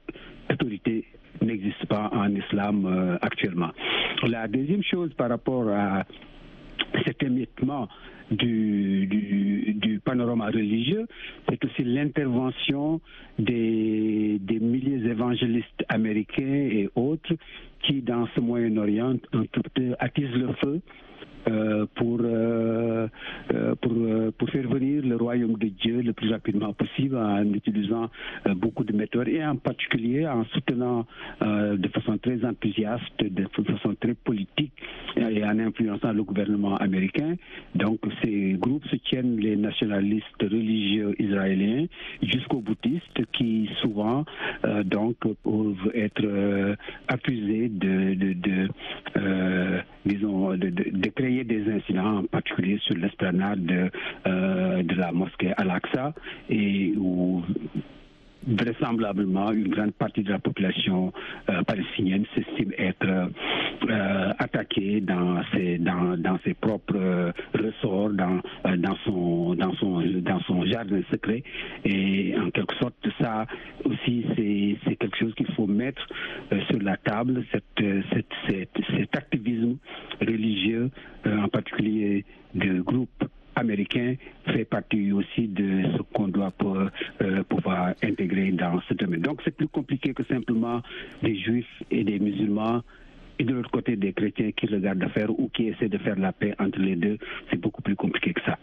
autorité 0.51 1.05
n'existe 1.41 1.85
pas 1.85 2.09
en 2.13 2.33
islam 2.35 2.85
euh, 2.85 3.17
actuellement. 3.21 3.69
La 4.27 4.47
deuxième 4.47 4.83
chose 4.83 5.13
par 5.13 5.29
rapport 5.29 5.69
à 5.69 6.03
cet 7.05 7.21
émiettement 7.23 7.87
du, 8.31 10.01
panorama 10.03 10.47
religieux, 10.47 11.05
c'est 11.49 11.63
aussi 11.65 11.83
l'intervention 11.83 13.01
des, 13.39 14.39
milliers 14.61 15.05
évangélistes 15.09 15.83
américains 15.89 16.43
et 16.71 16.89
autres 16.95 17.33
qui, 17.81 18.01
dans 18.01 18.27
ce 18.35 18.39
Moyen-Orient, 18.39 19.17
attisent 19.99 20.33
le 20.33 20.53
feu 20.53 20.67
euh, 20.75 21.16
pour, 21.95 22.19
euh, 22.21 23.07
euh, 23.53 23.75
pour, 23.75 23.93
pour 24.37 24.49
faire 24.49 24.67
venir 24.67 25.03
le 25.03 25.15
royaume 25.15 25.53
de 25.57 25.67
Dieu 25.67 26.01
le 26.01 26.13
plus 26.13 26.31
rapidement 26.31 26.73
possible 26.73 27.17
en 27.17 27.43
utilisant 27.53 28.09
beaucoup 28.55 28.83
de 28.83 28.93
méthodes 28.93 29.27
et 29.27 29.45
en 29.45 29.55
particulier 29.55 30.27
en 30.27 30.43
soutenant 30.45 31.05
de 31.41 31.87
façon 31.89 32.17
très 32.17 32.43
enthousiaste, 32.45 33.19
de 33.19 33.47
façon 33.63 33.95
très 33.99 34.13
politique 34.13 34.73
et 35.17 35.43
en 35.43 35.59
influençant 35.59 36.11
le 36.11 36.23
gouvernement 36.23 36.75
américain. 36.77 37.35
Donc 37.75 37.99
ces 38.23 38.53
groupes 38.59 38.85
soutiennent 38.87 39.37
les 39.37 39.55
nationalistes 39.55 40.25
religieux 40.41 41.15
israéliens 41.19 41.85
jusqu'aux 42.21 42.61
bouddhistes 42.61 43.25
qui 43.33 43.69
souvent 43.81 44.25
donc 44.85 45.17
peuvent 45.19 45.91
être 45.93 46.77
accusés 47.07 47.69
de, 47.69 48.13
de, 48.15 48.69
disons 50.05 50.55
de 50.55 51.09
créer 51.09 51.36
des 51.43 51.69
incidents, 51.71 52.17
en 52.17 52.23
particulier 52.23 52.77
sur 52.79 52.95
l'esplanade 52.95 53.65
de, 53.65 53.89
euh, 54.27 54.83
de 54.83 54.95
la 54.95 55.11
mosquée 55.11 55.53
Al-Aqsa, 55.57 56.13
et 56.49 56.93
où 56.97 57.43
vraisemblablement 58.47 59.51
une 59.51 59.67
grande 59.67 59.93
partie 59.93 60.23
de 60.23 60.31
la 60.31 60.39
population 60.39 61.11
euh, 61.49 61.61
palestinienne 61.63 62.25
s'estime 62.33 62.71
être 62.77 63.05
euh, 63.05 64.33
attaquée 64.39 65.01
dans 65.01 65.41
ses, 65.53 66.53
propres 66.53 67.33
ressorts, 67.53 68.11
dans, 68.11 68.41
son, 69.05 69.55
jardin 70.65 71.01
secret. 71.11 71.43
Et 71.85 72.35
en 72.37 72.49
quelque 72.51 72.75
sorte, 72.75 72.95
ça 73.19 73.45
aussi, 73.83 74.25
c'est 74.85 74.95
quelque 74.95 75.17
chose 75.17 75.33
qu'il 75.35 75.51
faut 75.53 75.67
mettre 75.67 76.05
sur 76.69 76.81
la 76.81 76.97
table, 76.97 77.43
cette, 77.51 77.85
cet 78.89 79.15
activisme 79.15 79.77
religieux, 80.21 80.89
en 81.25 81.47
particulier 81.49 82.25
de 82.55 82.81
groupes 82.81 83.23
américain 83.57 84.15
fait 84.45 84.65
partie 84.65 85.11
aussi 85.11 85.47
de 85.47 85.83
ce 85.95 86.01
qu'on 86.13 86.27
doit 86.27 86.51
pour, 86.51 86.77
euh, 86.77 87.43
pouvoir 87.49 87.93
intégrer 88.03 88.51
dans 88.51 88.79
ce 88.87 88.93
domaine. 88.93 89.21
Donc 89.21 89.41
c'est 89.43 89.55
plus 89.55 89.67
compliqué 89.67 90.13
que 90.13 90.23
simplement 90.25 90.81
des 91.23 91.35
juifs 91.35 91.83
et 91.91 92.03
des 92.03 92.19
musulmans 92.19 92.81
et 93.39 93.43
de 93.43 93.53
l'autre 93.53 93.71
côté 93.71 93.95
des 93.95 94.13
chrétiens 94.13 94.51
qui 94.51 94.67
regardent 94.67 95.07
faire 95.09 95.29
ou 95.31 95.49
qui 95.49 95.67
essaient 95.67 95.89
de 95.89 95.97
faire 95.97 96.17
la 96.17 96.31
paix 96.31 96.53
entre 96.59 96.79
les 96.79 96.95
deux. 96.95 97.17
C'est 97.49 97.59
beaucoup 97.59 97.81
plus 97.81 97.95
compliqué 97.95 98.33
que 98.33 98.41
ça. 98.41 98.57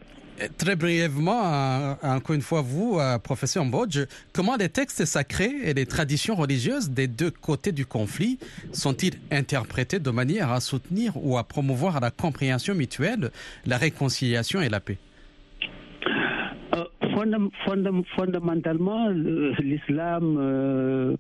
Très 0.59 0.75
brièvement, 0.75 1.43
euh, 1.45 1.95
encore 2.03 2.35
une 2.35 2.43
fois, 2.43 2.61
vous, 2.61 2.99
euh, 2.99 3.19
professeur 3.19 3.65
Mbodge, 3.65 4.01
comment 4.33 4.57
les 4.57 4.69
textes 4.69 5.05
sacrés 5.05 5.53
et 5.65 5.75
les 5.75 5.87
traditions 5.87 6.35
religieuses 6.35 6.91
des 6.91 7.07
deux 7.07 7.31
côtés 7.31 7.71
du 7.71 7.87
conflit 7.87 8.41
sont-ils 8.73 9.15
interprétés 9.31 10.01
de 10.01 10.11
manière 10.11 10.51
à 10.51 10.59
soutenir 10.59 11.13
ou 11.17 11.39
à 11.39 11.45
promouvoir 11.45 12.01
la 12.01 12.11
compréhension 12.11 12.75
mutuelle, 12.75 13.31
la 13.65 13.77
réconciliation 13.77 14.61
et 14.61 14.69
la 14.69 14.81
paix? 14.81 14.99
Euh, 16.75 16.85
fondamentalement, 18.17 19.09
l'islam, 19.11 21.17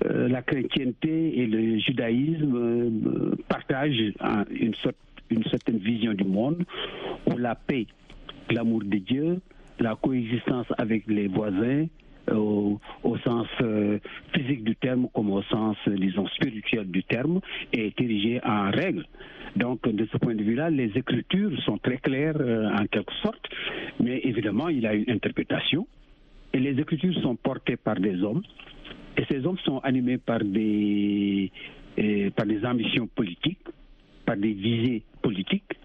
la 0.00 0.42
chrétienté 0.42 1.40
et 1.40 1.46
le 1.46 1.80
judaïsme 1.80 3.34
partagent 3.48 4.12
une 4.50 4.74
sorte 4.76 4.94
une 5.30 5.44
certaine 5.44 5.78
vision 5.78 6.12
du 6.14 6.24
monde 6.24 6.64
où 7.26 7.36
la 7.36 7.54
paix, 7.54 7.86
l'amour 8.50 8.82
de 8.84 8.98
Dieu, 8.98 9.40
la 9.80 9.94
coexistence 9.94 10.66
avec 10.76 11.06
les 11.06 11.28
voisins, 11.28 11.86
euh, 12.30 12.76
au, 13.02 13.16
sens 13.18 13.46
euh, 13.62 13.98
physique 14.34 14.64
du 14.64 14.76
terme 14.76 15.08
comme 15.14 15.30
au 15.30 15.42
sens, 15.42 15.76
euh, 15.86 15.96
disons, 15.96 16.26
spirituel 16.28 16.90
du 16.90 17.02
terme, 17.04 17.40
est 17.72 17.98
érigée 18.00 18.40
en 18.44 18.70
règle. 18.70 19.06
Donc, 19.56 19.88
de 19.88 20.06
ce 20.12 20.18
point 20.18 20.34
de 20.34 20.42
vue-là, 20.42 20.68
les 20.70 20.90
écritures 20.94 21.58
sont 21.62 21.78
très 21.78 21.96
claires 21.98 22.36
en 22.36 22.86
quelque 22.86 23.12
sorte, 23.22 23.48
mais 23.98 24.20
évidemment, 24.24 24.68
il 24.68 24.80
y 24.80 24.86
a 24.86 24.94
une 24.94 25.10
interprétation. 25.10 25.86
Et 26.52 26.58
les 26.58 26.78
écritures 26.78 27.14
sont 27.22 27.36
portées 27.36 27.76
par 27.76 27.96
des 27.96 28.22
hommes, 28.22 28.42
et 29.16 29.24
ces 29.30 29.44
hommes 29.46 29.58
sont 29.64 29.78
animés 29.78 30.18
par 30.18 30.40
des, 30.44 31.50
par 32.36 32.46
des 32.46 32.64
ambitions 32.64 33.06
politiques, 33.06 33.58
par 34.26 34.36
des 34.36 34.52
visées 34.52 35.02
politiques, 35.18 35.78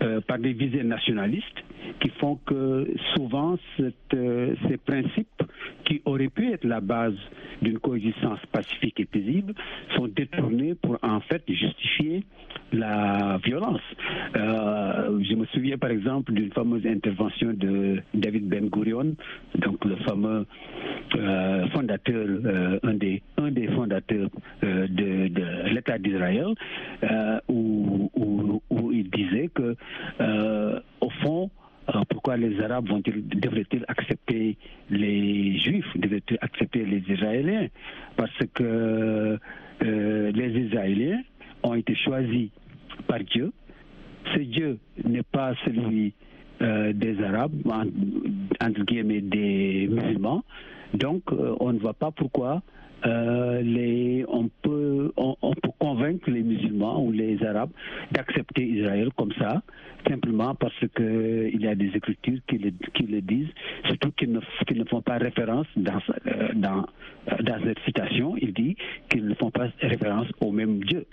euh, 0.00 0.20
par 0.20 0.38
des 0.38 0.52
visées 0.52 0.84
nationalistes, 0.84 1.64
qui 2.00 2.08
font 2.20 2.38
que 2.46 2.86
souvent 3.16 3.56
euh, 3.80 4.54
ces 4.68 4.76
principes 4.76 5.42
qui 5.84 6.00
auraient 6.04 6.28
pu 6.28 6.52
être 6.52 6.62
la 6.64 6.80
base 6.80 7.16
d'une 7.62 7.80
coexistence 7.80 8.38
pacifique 8.52 9.00
et 9.00 9.06
paisible 9.06 9.54
sont 9.96 10.06
détournés 10.06 10.76
pour 10.76 10.98
en 11.02 11.18
fait 11.20 11.42
justifier 11.48 12.22
la 12.72 13.40
violence. 13.44 13.80
Euh, 14.36 15.18
je 15.28 15.34
me 15.34 15.46
souviens 15.46 15.78
par 15.78 15.90
exemple 15.90 16.32
d'une 16.32 16.52
fameuse 16.52 16.86
intervention 16.86 17.52
de 17.52 18.00
David 18.14 18.46
Ben 18.48 18.68
Gurion, 18.68 19.16
donc 19.56 19.84
le 19.84 19.96
fameux 19.96 20.46
fondateur, 21.72 22.26
un, 22.84 22.94
des, 22.94 23.20
fondateurs 23.74 24.28
de, 24.62 25.72
l'État 25.74 25.98
d'Israël, 25.98 26.54
il 28.98 29.10
disait 29.10 29.48
que 29.54 29.76
au 31.00 31.10
fond, 31.22 31.50
euh, 31.94 32.02
pourquoi 32.08 32.36
les 32.36 32.60
Arabes 32.60 32.88
devraient-ils 33.02 33.84
accepter 33.88 34.58
les 34.90 35.58
Juifs, 35.58 35.96
devraient-ils 35.96 36.38
accepter 36.40 36.84
les 36.84 37.02
Israéliens? 37.08 37.68
Parce 38.16 38.38
que 38.52 39.38
euh, 39.82 40.32
les 40.32 40.66
Israéliens 40.66 41.22
ont 41.62 41.74
été 41.74 41.94
choisis 41.94 42.50
par 43.06 43.20
Dieu. 43.20 43.52
Ce 44.34 44.40
Dieu 44.40 44.78
n'est 45.02 45.22
pas 45.22 45.54
celui 45.64 46.12
euh, 46.60 46.92
des 46.92 47.22
Arabes, 47.22 47.52
entre 48.60 48.82
guillemets 48.84 49.22
des 49.22 49.88
musulmans. 49.90 50.44
Donc, 50.92 51.22
on 51.32 51.72
ne 51.72 51.78
voit 51.78 51.94
pas 51.94 52.10
pourquoi 52.10 52.62
les, 53.04 54.24
on, 54.28 54.48
peut, 54.62 55.12
on, 55.16 55.54
peut 55.54 55.70
convaincre 55.78 56.30
les 56.30 56.42
musulmans 56.42 57.02
ou 57.02 57.12
les 57.12 57.42
arabes 57.44 57.70
d'accepter 58.12 58.64
Israël 58.64 59.10
comme 59.16 59.32
ça, 59.38 59.62
simplement 60.08 60.54
parce 60.54 60.78
qu'il 60.96 61.60
y 61.60 61.66
a 61.66 61.74
des 61.74 61.90
écritures 61.94 62.38
qui 62.48 62.58
le, 62.58 63.20
disent, 63.20 63.48
surtout 63.86 64.12
qu'ils 64.12 64.32
ne, 64.32 64.84
font 64.84 65.02
pas 65.02 65.18
référence 65.18 65.66
dans, 65.76 65.98
euh, 66.26 66.48
euh, 66.54 67.42
dans 67.42 67.64
cette 67.64 67.78
citation, 67.84 68.36
il 68.40 68.52
dit 68.52 68.76
qu'ils 69.10 69.26
ne 69.26 69.34
font 69.34 69.50
pas 69.50 69.68
référence 69.80 70.26
au 70.40 70.52
même 70.52 70.80
Dieu. 70.84 71.06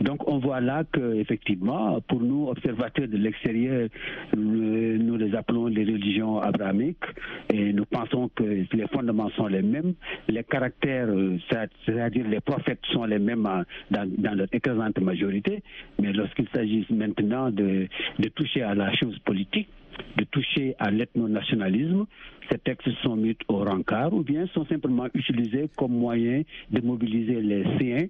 Donc 0.00 0.26
on 0.28 0.38
voit 0.38 0.60
là 0.60 0.84
que 0.90 1.14
effectivement, 1.14 2.00
pour 2.08 2.20
nous, 2.20 2.48
observateurs 2.48 3.08
de 3.08 3.16
l'extérieur, 3.16 3.88
nous 4.36 5.16
les 5.16 5.34
appelons 5.34 5.66
les 5.66 5.84
religions 5.84 6.40
abrahamiques 6.40 7.04
et 7.52 7.72
nous 7.72 7.84
pensons 7.84 8.30
que 8.34 8.42
les 8.42 8.86
fondements 8.92 9.30
sont 9.30 9.46
les 9.46 9.62
mêmes, 9.62 9.94
les 10.28 10.44
caractères, 10.44 11.08
c'est-à-dire 11.50 12.26
les 12.28 12.40
prophètes 12.40 12.80
sont 12.92 13.04
les 13.04 13.18
mêmes 13.18 13.48
dans, 13.90 14.10
dans 14.18 14.34
leur 14.34 14.46
écrasante 14.52 14.98
majorité, 15.00 15.62
mais 16.00 16.12
lorsqu'il 16.12 16.48
s'agit 16.54 16.86
maintenant 16.90 17.50
de, 17.50 17.88
toucher 18.34 18.62
à 18.62 18.74
la 18.74 18.92
chose 18.94 19.18
politique, 19.20 19.68
de 20.16 20.24
toucher 20.24 20.74
à 20.78 20.90
l'ethno-nationalisme, 20.90 22.06
ces 22.50 22.58
textes 22.58 22.88
sont 23.02 23.16
mis 23.16 23.36
au 23.48 23.58
rencard 23.58 24.12
ou 24.12 24.22
bien 24.22 24.46
sont 24.54 24.64
simplement 24.66 25.06
utilisés 25.14 25.68
comme 25.76 25.92
moyen 25.92 26.42
de 26.70 26.80
mobiliser 26.80 27.40
les 27.40 27.64
siens 27.78 28.06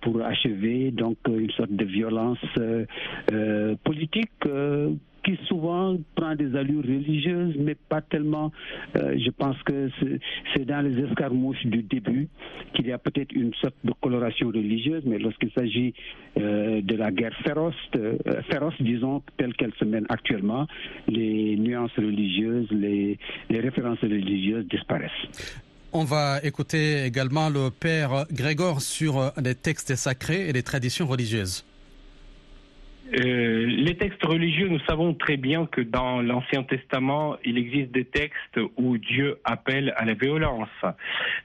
pour 0.00 0.22
achever 0.22 0.90
donc 0.90 1.18
une 1.28 1.50
sorte 1.50 1.72
de 1.72 1.84
violence 1.84 2.38
euh, 2.58 2.84
euh, 3.32 3.76
politique 3.84 4.30
euh, 4.46 4.90
qui 5.24 5.38
souvent 5.46 5.96
prend 6.14 6.34
des 6.34 6.54
allures 6.56 6.82
religieuses, 6.82 7.54
mais 7.58 7.74
pas 7.74 8.00
tellement. 8.00 8.52
Euh, 8.96 9.16
je 9.18 9.30
pense 9.30 9.56
que 9.64 9.90
c'est 10.54 10.64
dans 10.64 10.80
les 10.80 11.02
escarmouches 11.04 11.64
du 11.66 11.82
début 11.82 12.28
qu'il 12.74 12.86
y 12.86 12.92
a 12.92 12.98
peut-être 12.98 13.32
une 13.32 13.52
sorte 13.54 13.74
de 13.84 13.92
coloration 14.00 14.48
religieuse, 14.48 15.02
mais 15.04 15.18
lorsqu'il 15.18 15.50
s'agit 15.52 15.94
euh, 16.38 16.80
de 16.82 16.96
la 16.96 17.10
guerre 17.10 17.36
féroce, 17.44 17.74
euh, 17.96 18.16
féroce, 18.50 18.74
disons, 18.80 19.22
telle 19.36 19.54
qu'elle 19.54 19.72
se 19.78 19.84
mène 19.84 20.06
actuellement, 20.08 20.66
les 21.08 21.56
nuances 21.56 21.94
religieuses, 21.96 22.68
les, 22.70 23.18
références 23.50 24.00
religieuses 24.00 24.66
disparaissent. 24.68 25.10
On 25.92 26.04
va 26.04 26.38
écouter 26.42 27.04
également 27.04 27.50
le 27.50 27.70
père 27.70 28.24
Grégor 28.32 28.80
sur 28.80 29.32
les 29.42 29.54
textes 29.54 29.96
sacrés 29.96 30.48
et 30.48 30.52
les 30.52 30.62
traditions 30.62 31.06
religieuses. 31.06 31.64
Euh, 33.12 33.66
les 33.66 33.96
textes 33.96 34.24
religieux, 34.24 34.68
nous 34.68 34.78
savons 34.88 35.14
très 35.14 35.36
bien 35.36 35.66
que 35.66 35.80
dans 35.80 36.22
l'Ancien 36.22 36.62
Testament, 36.62 37.36
il 37.44 37.58
existe 37.58 37.90
des 37.90 38.04
textes 38.04 38.60
où 38.76 38.98
Dieu 38.98 39.38
appelle 39.44 39.92
à 39.96 40.04
la 40.04 40.14
violence. 40.14 40.68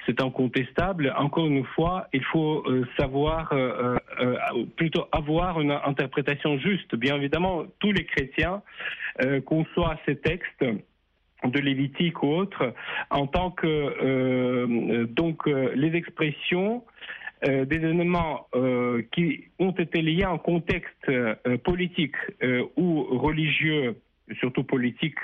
C'est 0.06 0.22
incontestable. 0.22 1.14
Encore 1.18 1.48
une 1.48 1.66
fois, 1.66 2.08
il 2.14 2.24
faut 2.24 2.64
euh, 2.68 2.86
savoir, 3.00 3.52
euh, 3.54 3.98
plutôt 4.76 5.08
avoir 5.12 5.60
une 5.60 5.72
interprétation 5.72 6.60
juste. 6.60 6.96
Bien 6.96 7.16
évidemment, 7.16 7.64
tous 7.80 7.92
les 7.92 8.06
chrétiens 8.06 8.62
conçoivent 9.46 9.98
ces 10.06 10.18
textes 10.18 10.66
de 11.44 11.60
Lévitique 11.60 12.22
ou 12.22 12.28
autres 12.28 12.74
en 13.10 13.28
tant 13.28 13.50
que 13.50 15.06
donc 15.06 15.48
les 15.48 15.96
expressions 15.96 16.84
euh, 17.44 17.66
des 17.66 17.76
éléments 17.76 18.48
euh, 18.56 19.04
qui 19.12 19.50
ont 19.60 19.72
été 19.72 20.02
liés 20.02 20.24
à 20.24 20.32
un 20.32 20.38
contexte 20.38 21.10
euh, 21.10 21.36
politique 21.64 22.16
ou 22.78 23.04
religieux 23.04 23.96
surtout 24.40 24.64
politique, 24.64 25.20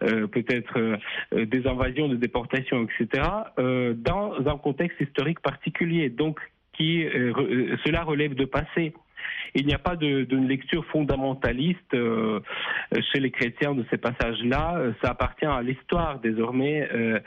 peut-être 0.00 1.00
des 1.32 1.66
invasions, 1.66 2.08
des 2.08 2.16
déportations, 2.16 2.86
etc., 2.86 3.24
dans 3.56 4.34
un 4.46 4.56
contexte 4.56 5.00
historique 5.00 5.40
particulier, 5.40 6.10
donc 6.10 6.38
qui 6.74 7.04
cela 7.84 8.04
relève 8.04 8.34
de 8.34 8.44
passé. 8.44 8.94
Il 9.54 9.66
n'y 9.66 9.74
a 9.74 9.78
pas 9.78 9.96
d'une 9.96 10.48
lecture 10.48 10.84
fondamentaliste 10.86 11.94
euh, 11.94 12.40
chez 13.12 13.20
les 13.20 13.30
chrétiens 13.30 13.74
de 13.74 13.84
ces 13.90 13.98
passages-là. 13.98 14.92
Ça 15.02 15.10
appartient 15.10 15.46
à 15.46 15.62
l'histoire 15.62 16.18
désormais 16.20 16.88
euh, 16.92 17.20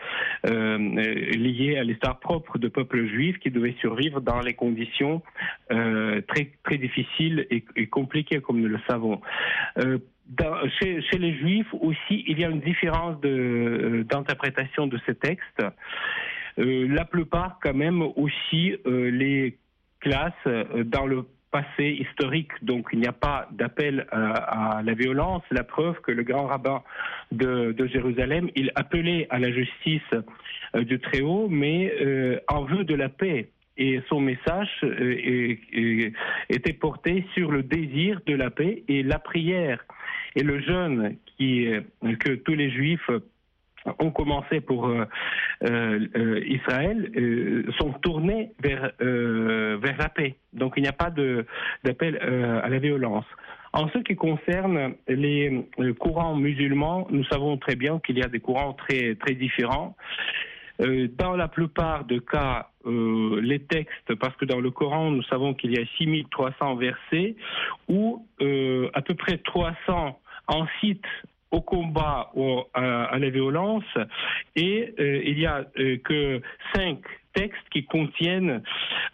euh, 0.48 0.78
liée 0.78 1.78
à 1.78 1.84
l'histoire 1.84 2.20
propre 2.20 2.58
de 2.58 2.68
peuple 2.68 3.06
juif 3.08 3.38
qui 3.40 3.50
devait 3.50 3.76
survivre 3.80 4.22
dans 4.22 4.42
les 4.42 4.54
conditions 4.54 5.22
très 5.70 6.52
très 6.64 6.78
difficiles 6.78 7.48
et, 7.50 7.64
et, 7.76 7.88
compliquées 7.88 8.42
comme 8.42 8.60
nous 8.60 8.68
le 8.68 8.80
savons. 8.90 9.22
chez, 10.80 11.18
les 11.18 11.34
Juifs 11.38 11.74
aussi, 11.74 12.24
il 12.28 12.40
y 12.40 12.46
a 12.46 12.50
une 12.50 12.62
différence 12.62 13.20
d'interprétation 13.22 14.88
de, 14.88 14.98
de, 14.98 15.02
ces 15.06 15.16
textes. 15.16 15.64
Euh, 16.60 16.88
la 16.90 17.06
plupart, 17.06 17.60
quand 17.62 17.74
même, 17.74 18.02
aussi 18.02 18.76
euh, 18.86 19.12
les 19.12 19.58
classes 20.00 20.34
euh, 20.48 20.84
dans 20.84 21.06
le 21.06 21.26
passé 21.52 21.98
historique, 22.00 22.52
donc 22.62 22.90
il 22.92 23.00
n'y 23.00 23.08
a 23.08 23.14
pas 23.14 23.48
d'appel 23.52 24.06
à, 24.12 24.82
la 24.84 24.94
violence. 24.94 25.44
La 25.52 25.64
preuve 25.64 26.00
que 26.02 26.12
le 26.12 26.24
grand 26.24 26.48
rabbin 26.48 26.84
de, 27.32 27.76
Jérusalem, 27.88 28.50
il 28.56 28.72
appelait 28.76 29.28
à 29.30 29.40
la 29.40 29.52
justice 29.52 30.02
du 30.76 31.00
Très-Haut, 31.00 31.48
mais 31.50 31.94
en 32.48 32.64
vue 32.66 32.86
de 32.86 32.96
la 32.96 33.10
paix. 33.10 33.50
Et 33.78 34.02
son 34.10 34.20
message 34.20 34.70
était 36.50 36.74
porté 36.74 37.26
sur 37.36 37.52
le 37.52 37.64
désir 37.64 38.20
de 38.26 38.36
la 38.36 38.50
paix 38.50 38.84
et 38.88 39.04
la 39.04 39.20
prière. 39.20 39.86
Et 40.36 40.44
le 40.44 40.60
jeûne 40.60 41.16
que 41.40 42.36
tous 42.36 42.54
les 42.54 42.72
juifs 42.72 43.10
ont 44.00 44.12
commencé 44.12 44.62
pour 44.62 44.88
euh, 44.88 45.06
euh, 45.64 46.08
euh, 46.16 46.42
Israël 46.46 47.12
sont 47.80 47.94
tournés 48.02 48.52
vers, 48.62 48.92
vers 49.00 49.98
la 49.98 50.10
paix. 50.10 50.36
Donc 50.54 50.74
il 50.78 50.84
n'y 50.84 50.90
a 50.90 50.94
pas 50.94 51.12
d'appel 51.84 52.18
à 52.18 52.70
la 52.70 52.80
violence. 52.80 53.26
En 53.74 53.90
ce 53.90 54.00
qui 54.00 54.16
concerne 54.16 54.96
les 55.08 55.66
courants 56.00 56.36
musulmans, 56.36 57.08
nous 57.12 57.24
savons 57.26 57.58
très 57.58 57.76
bien 57.76 58.00
qu'il 58.00 58.18
y 58.18 58.24
a 58.24 58.28
des 58.28 58.40
courants 58.40 58.74
très, 58.74 59.16
très 59.16 59.36
différents. 59.36 59.96
dans 60.80 61.36
la 61.36 61.48
plupart 61.48 62.06
des 62.06 62.20
cas, 62.20 62.70
les 62.86 63.60
textes, 63.60 64.16
parce 64.16 64.36
que 64.38 64.46
dans 64.46 64.62
le 64.62 64.72
Coran, 64.72 65.12
nous 65.12 65.24
savons 65.24 65.54
qu'il 65.54 65.72
y 65.72 65.80
a 65.80 65.86
6300 65.98 66.76
versets, 66.76 67.36
où 67.88 68.26
à 68.42 69.02
peu 69.02 69.14
près 69.16 69.38
300 69.38 70.20
en 70.48 70.66
citent 70.80 71.06
au 71.52 71.62
combat 71.62 72.30
ou 72.36 72.62
à, 72.74 73.18
la 73.18 73.30
violence. 73.30 73.86
Et 74.56 74.94
euh, 75.00 75.22
il 75.24 75.40
y 75.40 75.46
a 75.46 75.66
euh, 75.80 75.98
que 76.04 76.42
cinq 76.76 77.00
textes 77.38 77.70
qui 77.72 77.86
contiennent 77.86 78.62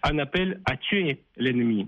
un 0.03 0.17
appel 0.19 0.61
à 0.65 0.77
tuer 0.77 1.19
l'ennemi. 1.37 1.87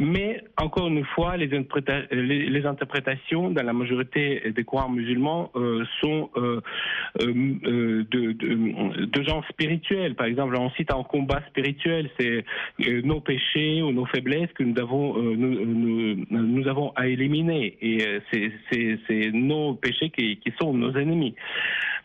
Mais 0.00 0.42
encore 0.56 0.88
une 0.88 1.04
fois, 1.04 1.36
les, 1.36 2.66
interprétations 2.66 3.50
dans 3.50 3.62
la 3.62 3.72
majorité 3.72 4.52
des 4.54 4.64
courants 4.64 4.88
musulmans 4.88 5.50
euh, 5.54 5.84
sont 6.00 6.30
euh, 6.36 6.60
euh, 7.22 8.04
de, 8.10 8.32
de, 8.32 9.04
de, 9.06 9.22
genre 9.22 9.44
spirituel. 9.48 10.14
Par 10.14 10.26
exemple, 10.26 10.56
on 10.56 10.70
cite 10.70 10.92
un 10.92 11.02
combat 11.02 11.42
spirituel, 11.48 12.10
c'est 12.18 12.44
nos 13.04 13.20
péchés 13.20 13.82
ou 13.82 13.92
nos 13.92 14.06
faiblesses 14.06 14.52
que 14.54 14.64
nous 14.64 14.78
avons, 16.68 16.92
à 16.96 17.06
éliminer. 17.06 17.76
Et 17.80 18.20
c'est 18.32 19.30
nos 19.32 19.74
péchés 19.74 20.10
qui 20.10 20.52
sont 20.58 20.72
nos 20.74 20.92
ennemis. 20.96 21.34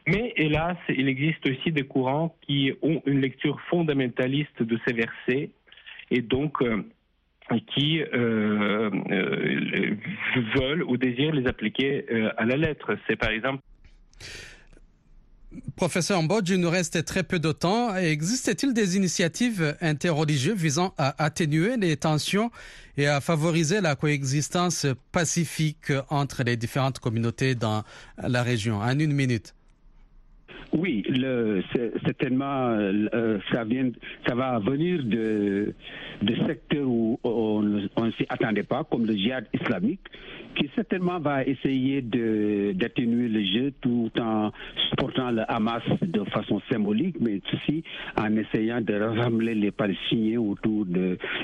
Mais 0.08 0.34
hélas, 0.38 0.78
il 0.90 1.08
existe 1.08 1.46
aussi 1.48 1.72
des 1.72 1.84
courants 1.84 2.36
qui 2.42 2.74
ont 2.82 3.02
une 3.06 3.22
lecture 3.22 3.60
fondamentaliste 3.70 4.64
de 4.64 4.80
ces 4.86 4.94
versets 4.94 5.50
et 6.10 6.22
donc 6.22 6.64
qui 7.58 8.02
euh, 8.02 8.90
euh, 9.12 9.96
veulent 10.56 10.84
ou 10.84 10.98
désirent 10.98 11.34
les 11.34 11.48
appliquer 11.48 12.06
euh, 12.12 12.32
à 12.38 12.46
la 12.46 12.58
lettre. 12.58 12.98
C'est 13.08 13.16
par 13.16 13.30
exemple. 13.30 13.64
Professeur 15.76 16.22
Mbodj, 16.22 16.52
il 16.52 16.60
nous 16.60 16.70
reste 16.70 17.04
très 17.06 17.24
peu 17.24 17.40
de 17.40 17.52
temps. 17.52 17.96
Existe-t-il 17.96 18.74
des 18.74 18.98
initiatives 18.98 19.76
interreligieuses 19.82 20.56
visant 20.56 20.94
à 20.98 21.24
atténuer 21.24 21.76
les 21.76 21.98
tensions 21.98 22.52
et 22.98 23.08
à 23.08 23.20
favoriser 23.20 23.82
la 23.82 23.96
coexistence 23.96 24.86
pacifique 25.12 25.92
entre 26.10 26.44
les 26.44 26.56
différentes 26.56 27.00
communautés 27.00 27.56
dans 27.56 27.84
la 28.22 28.44
région? 28.44 28.78
En 28.78 29.00
une 29.00 29.14
minute. 29.14 29.56
Oui, 30.72 31.04
le, 31.10 31.64
certainement, 32.06 32.70
euh, 32.70 33.40
ça, 33.52 33.64
vient, 33.64 33.90
ça 34.28 34.36
va 34.36 34.60
venir 34.60 35.04
de, 35.04 35.74
de 36.22 36.36
secteurs 36.46 36.88
où 36.88 37.20
on 37.24 37.62
ne 37.62 38.12
s'y 38.18 38.26
attendait 38.30 38.64
pas, 38.64 38.84
comme 38.84 39.06
le 39.06 39.16
djihad 39.16 39.46
islamique, 39.54 40.02
qui 40.56 40.70
certainement 40.76 41.20
va 41.20 41.44
essayer 41.44 42.02
d'atténuer 42.02 43.28
le 43.28 43.44
jeu 43.44 43.74
tout 43.82 44.12
en 44.20 44.52
supportant 44.90 45.32
le 45.32 45.44
Hamas 45.48 45.84
de 46.02 46.24
façon 46.26 46.62
symbolique, 46.72 47.16
mais 47.20 47.42
aussi 47.54 47.84
en 48.18 48.36
essayant 48.36 48.82
de 48.82 48.94
rassembler 48.94 49.56
les 49.56 49.72
Palestiniens 49.72 50.40
autour 50.40 50.86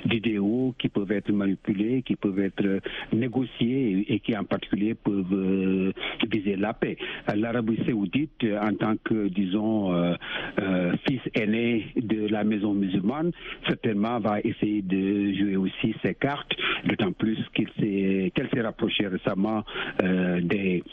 d'idéaux 0.05 0.75
qui 0.77 0.89
peuvent 0.89 1.11
être 1.11 1.31
manipulés, 1.31 2.01
qui 2.03 2.15
peuvent 2.15 2.39
être 2.39 2.81
négociés 3.13 4.05
et, 4.09 4.19
qui 4.19 4.35
en 4.35 4.43
particulier 4.43 4.95
peuvent 4.95 5.33
euh, 5.33 5.91
viser 6.29 6.55
la 6.55 6.73
paix. 6.73 6.97
L'Arabie 7.33 7.79
saoudite, 7.85 8.45
en 8.61 8.73
tant 8.75 8.95
que, 9.03 9.27
disons, 9.29 9.93
euh, 9.93 10.15
euh, 10.59 10.93
fils 11.07 11.21
aîné 11.33 11.87
de 11.95 12.27
la 12.27 12.43
maison 12.43 12.73
musulmane, 12.73 13.31
certainement 13.67 14.19
va 14.19 14.39
essayer 14.41 14.81
de 14.81 15.33
jouer 15.33 15.55
aussi 15.55 15.95
ses 16.03 16.15
cartes, 16.15 16.53
d'autant 16.85 17.11
plus 17.11 17.37
qu'elle 17.53 18.49
s'est 18.53 18.61
rapprochée 18.61 19.04
récemment 19.07 19.63
euh, 20.01 20.41
des 20.41 20.83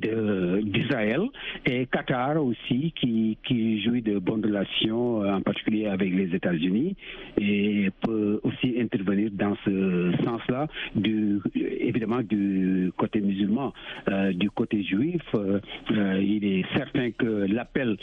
d'Israël 0.00 1.22
et 1.66 1.86
Qatar 1.86 2.42
aussi 2.42 2.92
qui, 2.98 3.38
qui 3.44 3.82
jouit 3.82 4.02
de 4.02 4.18
bonnes 4.18 4.44
relations 4.44 5.22
euh, 5.22 5.34
en 5.34 5.40
particulier 5.40 5.86
avec 5.86 6.12
les 6.12 6.34
États-Unis 6.34 6.96
et 7.40 7.90
peut 8.02 8.40
aussi 8.42 8.76
intervenir 8.80 9.30
dans 9.32 9.56
ce 9.64 10.12
sens-là 10.24 10.66
du 10.94 11.40
évidemment 11.54 12.22
du 12.22 12.92
côté 12.96 13.20
musulman. 13.20 13.72
Euh, 14.08 14.32
du 14.32 14.50
côté 14.50 14.82
juif 14.82 15.22
euh, 15.34 15.60
il 16.22 16.44
est 16.44 16.64
certain 16.76 17.10
que 17.10 17.46
l'appel 17.52 17.96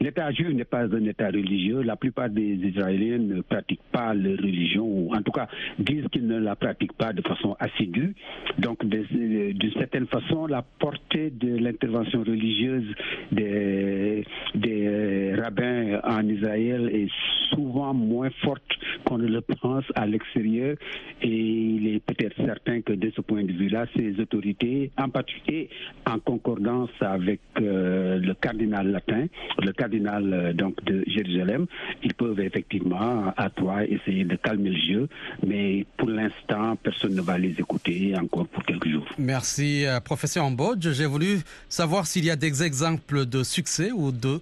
l'État 0.00 0.30
juif 0.32 0.48
n'est 0.48 0.64
pas 0.64 0.84
un 0.84 1.04
État 1.04 1.28
religieux. 1.28 1.82
La 1.82 1.96
plupart 1.96 2.30
des 2.30 2.54
Israéliens 2.54 3.18
ne 3.18 3.40
pratiquent 3.40 3.80
pas 3.92 4.14
la 4.14 4.30
religion 4.30 4.84
ou 4.84 5.14
en 5.14 5.22
tout 5.22 5.32
cas 5.32 5.48
disent 5.78 6.06
qu'ils 6.12 6.26
ne 6.26 6.38
la 6.38 6.56
pratiquent 6.56 6.96
pas 6.96 7.12
de 7.12 7.22
façon 7.22 7.56
assidue. 7.58 8.14
Donc 8.58 8.84
d'une 8.84 9.72
certaine 9.72 10.06
façon 10.06 10.35
la 10.44 10.62
portée 10.62 11.30
de 11.30 11.56
l'intervention 11.56 12.20
religieuse 12.20 12.94
des, 13.32 14.24
des 14.54 15.34
rabbins 15.34 16.00
en 16.04 16.28
Israël 16.28 16.90
est 16.92 17.08
souvent 17.50 17.94
moins 17.94 18.30
forte 18.42 18.75
qu'on 19.06 19.18
le 19.18 19.40
pense 19.40 19.84
à 19.94 20.04
l'extérieur 20.06 20.76
et 21.22 21.28
il 21.28 21.86
est 21.94 22.00
peut-être 22.00 22.36
certain 22.44 22.80
que 22.82 22.92
de 22.92 23.10
ce 23.14 23.20
point 23.20 23.44
de 23.44 23.52
vue-là, 23.52 23.86
ces 23.96 24.18
autorités, 24.20 24.90
en 24.98 25.08
particulier 25.08 25.70
en 26.06 26.18
concordance 26.18 26.90
avec 27.00 27.40
euh, 27.60 28.18
le 28.18 28.34
cardinal 28.34 28.90
latin, 28.90 29.26
le 29.62 29.72
cardinal 29.72 30.32
euh, 30.32 30.52
donc 30.52 30.82
de 30.84 31.04
Jérusalem, 31.06 31.66
ils 32.02 32.14
peuvent 32.14 32.40
effectivement 32.40 33.32
à 33.36 33.48
toi 33.50 33.84
essayer 33.84 34.24
de 34.24 34.36
calmer 34.36 34.70
le 34.70 34.78
jeu, 34.78 35.08
mais 35.46 35.86
pour 35.96 36.08
l'instant, 36.08 36.76
personne 36.82 37.14
ne 37.14 37.22
va 37.22 37.38
les 37.38 37.52
écouter 37.52 38.14
encore 38.20 38.48
pour 38.48 38.64
quelques 38.64 38.88
jours. 38.88 39.06
Merci, 39.18 39.86
euh, 39.86 40.00
professeur 40.00 40.44
en 40.44 40.50
Bodge, 40.50 40.90
j'ai 40.92 41.06
voulu 41.06 41.38
savoir 41.68 42.06
s'il 42.06 42.24
y 42.24 42.30
a 42.30 42.36
des 42.36 42.62
exemples 42.62 43.26
de 43.26 43.42
succès 43.44 43.92
ou 43.92 44.10
de, 44.10 44.40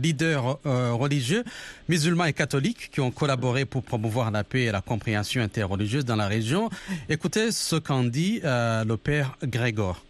leaders 0.00 0.58
religieux, 0.64 1.44
musulmans 1.88 2.24
et 2.24 2.32
catholiques, 2.32 2.90
qui 2.92 3.00
ont 3.00 3.10
collaboré 3.10 3.64
pour 3.64 3.82
promouvoir 3.90 4.30
la 4.30 4.44
paix 4.44 4.66
et 4.68 4.70
la 4.70 4.82
compréhension 4.82 5.42
interreligieuse 5.42 6.04
dans 6.04 6.14
la 6.14 6.28
région. 6.28 6.68
Écoutez 7.08 7.50
ce 7.50 7.74
qu'en 7.74 8.04
dit 8.04 8.40
euh, 8.44 8.84
le 8.84 8.96
père 8.96 9.36
Grégor. 9.42 10.04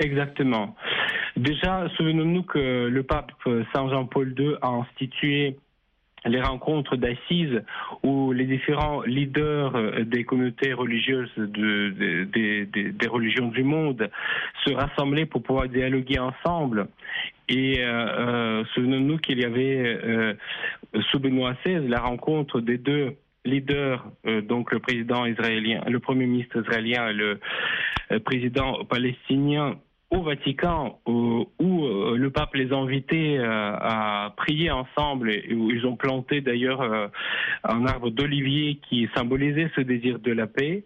Exactement. 0.00 0.74
Déjà, 1.36 1.88
souvenons-nous 1.96 2.42
que 2.42 2.88
le 2.88 3.02
pape 3.04 3.30
Saint 3.72 3.88
Jean-Paul 3.88 4.34
II 4.36 4.54
a 4.62 4.70
institué 4.82 5.56
les 6.24 6.40
rencontres 6.40 6.96
d'assises 6.96 7.62
où 8.02 8.32
les 8.32 8.46
différents 8.46 9.02
leaders 9.02 9.76
euh, 9.76 10.02
des 10.02 10.24
communautés 10.24 10.72
religieuses 10.72 11.30
de, 11.36 12.24
des 12.24 13.08
religions 13.08 13.46
du 13.46 13.62
monde 13.62 14.10
se 14.64 14.72
rassemblaient 14.72 15.26
pour 15.26 15.44
pouvoir 15.44 15.68
dialoguer 15.68 16.18
ensemble. 16.18 16.88
Et 17.48 17.80
euh, 17.80 18.06
euh 18.62 18.64
souvenons-nous 18.74 19.18
qu'il 19.18 19.40
y 19.40 19.44
avait 19.44 20.00
euh, 20.04 20.34
sous 21.10 21.18
Benoît 21.18 21.54
XVI 21.64 21.86
la 21.88 22.00
rencontre 22.00 22.60
des 22.60 22.78
deux 22.78 23.16
leaders, 23.44 24.04
donc 24.42 24.72
le 24.72 24.78
président 24.78 25.24
israélien, 25.24 25.82
le 25.86 26.00
premier 26.00 26.26
ministre 26.26 26.60
israélien 26.60 27.08
et 27.08 27.14
le 27.14 27.40
président 28.24 28.84
palestinien 28.84 29.76
au 30.10 30.22
Vatican, 30.22 31.00
où, 31.06 31.46
le 31.60 32.28
pape 32.30 32.54
les 32.54 32.72
a 32.72 32.76
invités 32.76 33.38
à 33.38 34.32
prier 34.36 34.70
ensemble, 34.70 35.30
et 35.30 35.54
où 35.54 35.70
ils 35.70 35.86
ont 35.86 35.96
planté 35.96 36.40
d'ailleurs 36.40 37.10
un 37.64 37.86
arbre 37.86 38.10
d'olivier 38.10 38.80
qui 38.88 39.08
symbolisait 39.14 39.70
ce 39.76 39.82
désir 39.82 40.18
de 40.18 40.32
la 40.32 40.46
paix 40.46 40.84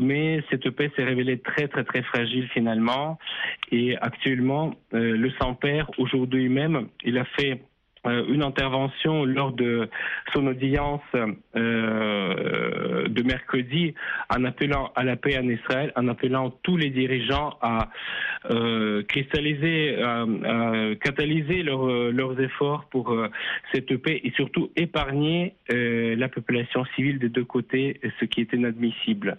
mais 0.00 0.42
cette 0.50 0.68
paix 0.70 0.90
s'est 0.96 1.04
révélée 1.04 1.38
très 1.38 1.68
très 1.68 1.84
très 1.84 2.02
fragile 2.02 2.48
finalement. 2.48 3.18
Et 3.70 3.96
actuellement, 3.98 4.74
le 4.92 5.30
Saint-Père, 5.40 5.90
aujourd'hui 5.98 6.48
même, 6.48 6.88
il 7.04 7.18
a 7.18 7.24
fait 7.24 7.52
euh, 7.52 7.73
une 8.04 8.42
intervention 8.42 9.24
lors 9.24 9.52
de 9.52 9.88
son 10.32 10.46
audience 10.46 11.02
euh, 11.56 13.08
de 13.08 13.22
mercredi 13.22 13.94
en 14.28 14.44
appelant 14.44 14.92
à 14.94 15.04
la 15.04 15.16
paix 15.16 15.38
en 15.38 15.48
Israël, 15.48 15.92
en 15.96 16.08
appelant 16.08 16.50
tous 16.62 16.76
les 16.76 16.90
dirigeants 16.90 17.56
à 17.60 17.88
euh, 18.50 19.02
cristalliser, 19.04 19.96
à, 20.02 20.26
catalyser 21.00 21.62
leurs 21.62 22.40
efforts 22.40 22.86
pour 22.90 23.16
cette 23.72 23.96
paix 23.98 24.20
et 24.22 24.32
surtout 24.32 24.70
épargner 24.76 25.54
la 25.68 26.28
population 26.28 26.84
civile 26.94 27.18
des 27.18 27.28
deux 27.28 27.44
côtés, 27.44 28.00
ce 28.20 28.24
qui 28.24 28.40
est 28.40 28.52
inadmissible. 28.52 29.38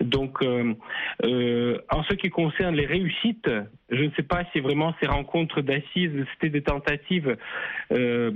Donc, 0.00 0.42
en 0.42 2.02
ce 2.04 2.14
qui 2.14 2.30
concerne 2.30 2.74
les 2.74 2.86
réussites, 2.86 3.50
je 3.90 4.02
ne 4.02 4.10
sais 4.16 4.22
pas 4.22 4.44
si 4.52 4.60
vraiment 4.60 4.94
ces 5.00 5.06
rencontres 5.06 5.60
d'assises, 5.60 6.24
c'était 6.34 6.50
des 6.50 6.62
tentatives 6.62 7.36
euh, 7.92 8.30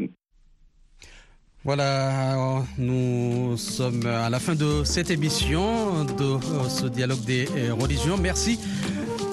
voilà, 1.64 2.64
nous 2.76 3.56
sommes 3.56 4.04
à 4.04 4.28
la 4.28 4.40
fin 4.40 4.56
de 4.56 4.82
cette 4.82 5.12
émission, 5.12 6.04
de 6.04 6.24
euh, 6.24 6.68
ce 6.68 6.86
dialogue 6.86 7.24
des 7.24 7.46
euh, 7.46 7.74
religions. 7.74 8.16
Merci 8.20 8.58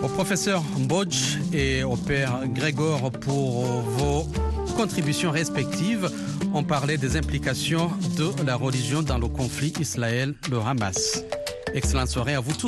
au 0.04 0.08
professeur 0.08 0.64
Mbodj 0.78 1.40
et 1.54 1.84
au 1.84 1.96
père 1.96 2.42
Grégor 2.48 3.12
pour 3.12 3.64
vos 3.64 4.28
contributions 4.76 5.32
respectives. 5.32 6.10
On 6.54 6.64
parlait 6.64 6.98
des 6.98 7.18
implications 7.18 7.92
de 8.18 8.30
la 8.46 8.56
religion 8.56 9.02
dans 9.02 9.18
le 9.18 9.28
conflit 9.28 9.74
Israël-le 9.80 10.58
Hamas. 10.60 11.24
Excellente 11.74 12.08
soirée 12.08 12.36
à 12.36 12.40
vous 12.40 12.54
tous. 12.54 12.68